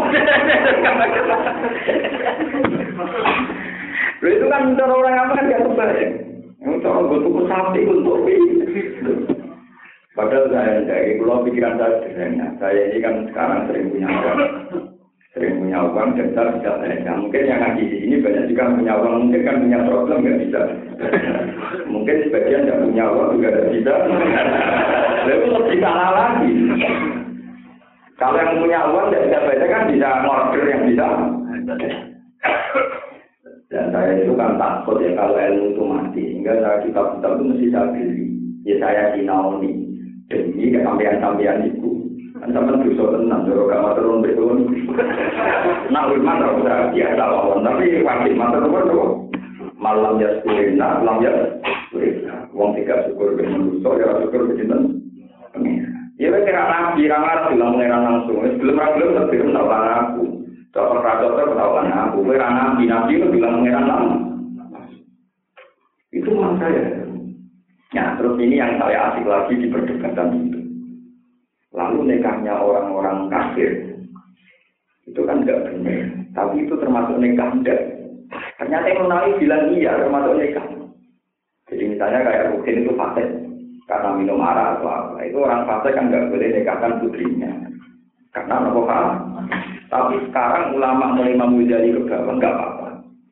[4.19, 6.28] Lalu itu kan cara orang apa kan gak kebayang.
[6.59, 8.19] Yang cara gue tuku sapi untuk
[10.19, 12.51] Padahal saya dari pulau pikiran saya sederhana.
[12.59, 14.39] Saya ini kan sekarang sering punya uang,
[15.31, 17.11] sering punya uang dan saya bisa belanja.
[17.23, 20.61] Mungkin yang ngaji di sini banyak juga punya uang, mungkin kan punya problem nggak bisa.
[21.93, 23.93] mungkin sebagian yang punya uang juga tidak bisa.
[25.23, 26.51] Lalu lebih salah lagi.
[28.19, 31.07] Kalau yang punya uang tidak bisa kan bisa ngorder yang bisa.
[33.69, 36.21] Dan saya itu kan takut ya kalau ilmu itu mati.
[36.33, 38.25] Sehingga saya kitab-kitab itu mesti saya beli.
[38.65, 39.71] Ya saya sinauni.
[40.29, 41.89] Demi kesampean-sampean itu.
[42.41, 43.45] Kan sama dosa tenang.
[43.45, 44.57] Kalau gak mau turun betul.
[45.93, 49.29] Nah iman ora usah biasa mawon, tapi wajib matur nuwun
[49.79, 51.31] malam ya sekulina, malam ya
[51.89, 52.35] sekulina.
[52.53, 54.65] Wong tiga syukur ke manusia, ya syukur ke.
[56.19, 58.43] Ya wes kira nabi, ramar bilang langsung.
[58.43, 60.23] Wes belum ra belum tapi tahuan aku.
[60.69, 62.21] Dokter ra dokter tahuan aku.
[62.29, 64.25] Kira nabi, nabi itu bilang mengira langsung.
[66.13, 66.83] Itu maksud saya.
[67.89, 70.61] Ya, terus ini yang saya asik lagi di perdebatan itu.
[71.73, 73.97] Lalu nikahnya orang-orang kafir
[75.09, 76.05] itu kan enggak benar.
[76.37, 77.81] Tapi itu termasuk nikah enggak.
[78.61, 80.65] Ternyata yang Nawawi bilang iya termasuk nikah.
[81.69, 83.27] Jadi misalnya kayak Rukin itu fasik
[83.89, 85.17] karena minum arak atau apa.
[85.25, 87.51] Itu orang fasik kan nggak boleh nikahkan putrinya.
[88.29, 89.05] Karena apa pak?
[89.89, 92.87] Tapi sekarang ulama mulai memujali ke bawah nggak apa-apa.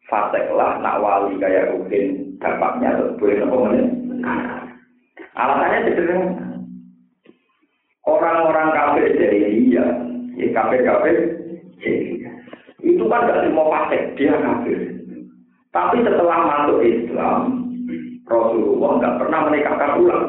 [0.10, 3.88] Fasik lah nak wali kayak Rukin dapatnya terus boleh menit.
[5.38, 6.46] Alasannya sederhana.
[8.08, 9.84] Orang-orang kafir dari iya,
[10.40, 11.38] ya kafir-kafir
[12.80, 14.80] itu kan gak semua fasik, dia kafir.
[15.76, 17.68] Tapi setelah masuk Islam,
[18.26, 20.26] Rasulullah nggak pernah menikahkan ulang.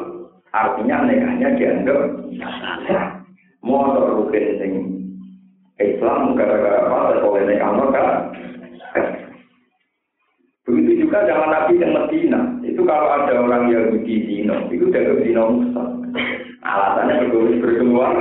[0.51, 1.99] Artinya nikahnya dianggap.
[3.59, 4.71] Motor rukin sing
[5.79, 7.19] Islam gara-gara apa?
[7.23, 8.05] Boleh nikah mereka.
[10.69, 12.41] Begitu juga zaman Nabi yang Medina.
[12.61, 15.83] Itu kalau ada orang Yahudi Zino, itu dianggap Zino Musa.
[16.61, 18.13] Alasannya bergabung berkeluar.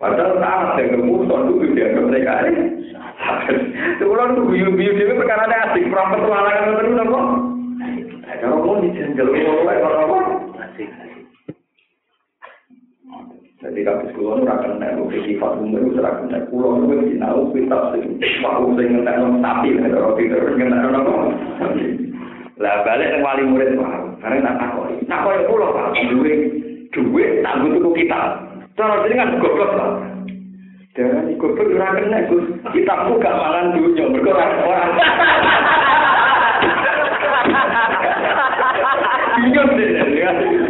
[0.00, 2.64] Padahal saat dianggap Musa itu dianggap mereka ini.
[4.00, 7.20] Sebulan tuh biu-biu dia perkara asik, perang petualangan terus apa?
[8.40, 10.18] Kalau mau dijanjel mulai kalau apa?
[13.80, 17.16] Jadi kalau sekolah nu rakan nek lu sifat umur itu rakan nek pulau nu wis
[17.16, 21.12] sinau kita sing mau sing ngentek nang sapi nek ora pikir ngentek nang apa.
[22.60, 25.00] Lah balik nang wali murid wah, karena tak takoi.
[25.08, 26.32] Takoi pulau Pak, duwe
[26.92, 28.20] duwe tak butuh kita.
[28.76, 29.90] Cara jenengan goblok Pak.
[30.92, 32.44] Jangan ikut ora kena Gus.
[32.76, 34.92] Kitabku gak mangan dunya, mergo ora orang.
[39.40, 40.68] Bingung deh.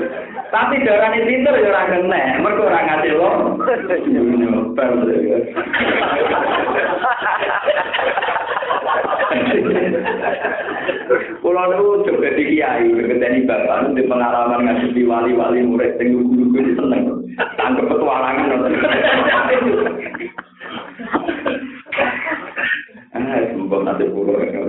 [0.51, 3.31] Tapi darah ini pinter ya ora kena, mergo ora ngasih lo.
[11.41, 17.03] Kulo niku coba di kiai, berketeni bapak di pengalaman ngaji wali-wali murid sing guru-guru seneng.
[17.55, 18.51] Tangkep petualangan.
[23.11, 24.67] Ah, sumpah nanti pulau yang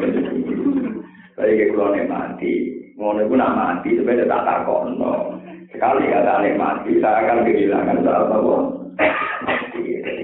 [1.37, 2.53] Tapi kayak pulau nih mati,
[2.97, 5.41] pun mati, sebenarnya tak takono.
[5.81, 8.53] Sekali kata nih mati, saya akan kehilangan salah satu.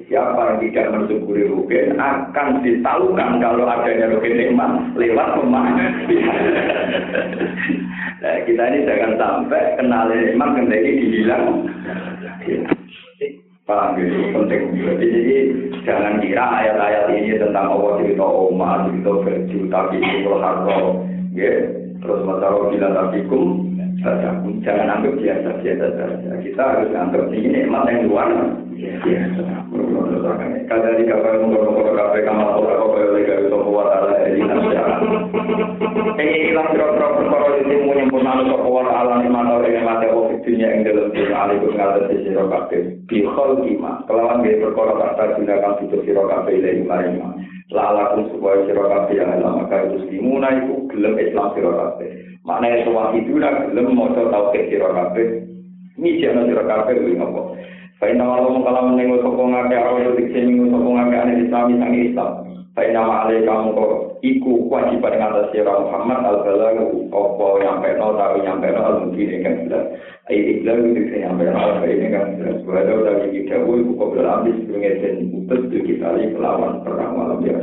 [0.05, 5.65] Siapa yang tidak mensyukuri rugen akan disalurkan kalau adanya rugen nikmat lewat rumah.
[8.21, 11.65] nah, kita ini jangan sampai kenal nikmat kendali dibilang.
[13.65, 14.61] Paham gitu, penting.
[14.77, 15.09] Jadi
[15.89, 20.77] jangan kira ayat-ayat ini tentang Allah cerita Omar, cerita baju, tapi itu harta,
[21.33, 21.53] ya.
[21.97, 23.66] Terus masalah bila tabikum,
[24.01, 26.31] jangan anggap biasa-biasa saja.
[26.41, 28.29] Kita harus anggap ini nikmat yang luar
[28.77, 29.45] biasa.
[30.67, 34.83] Kada di kapal mengkono-kono kafe kamar ora kok kaya lega itu kuat ala eli nasya.
[36.19, 40.11] Ini ilang kira-kira perkara itu mau nyempurna sapa wa ala ni mana ora yang mate
[40.11, 42.81] kok dunia ing dalem dunia alikum ngaten di sira kabeh.
[43.07, 43.91] Bi khalqima.
[44.05, 47.15] Kelawan ge perkara kata gunakan fitur sira kabeh ilahi maring
[47.71, 52.09] lalakum supaya sira kabeh lama kaya muslimuna iku gelem Islam sira kabeh.
[52.47, 55.43] Mana itu wang itu lah, belum mau coba tahu ke siro kafe.
[55.99, 57.47] Ini siapa siro kafe, gue nggak kok.
[57.99, 61.35] Saya nama lo mau kalau menunggu sokong ngake, awal itu dikse minggu sokong ngake, aneh
[61.43, 62.31] islami sang islam.
[62.71, 63.91] Saya nama kamu kok,
[64.23, 66.71] iku kewajiban dengan atas siro Muhammad, al-galah,
[67.11, 69.83] opo nyampe no, tapi nyampe no, al-mungkin ini kan sudah.
[70.31, 72.53] Ayo ikhlas itu dikse nyampe no, tapi ini kan sudah.
[72.63, 75.15] Sebelah itu udah gigi jauh, iku kok belah habis, gue ngesen,
[76.37, 77.59] melawan perang malam ya,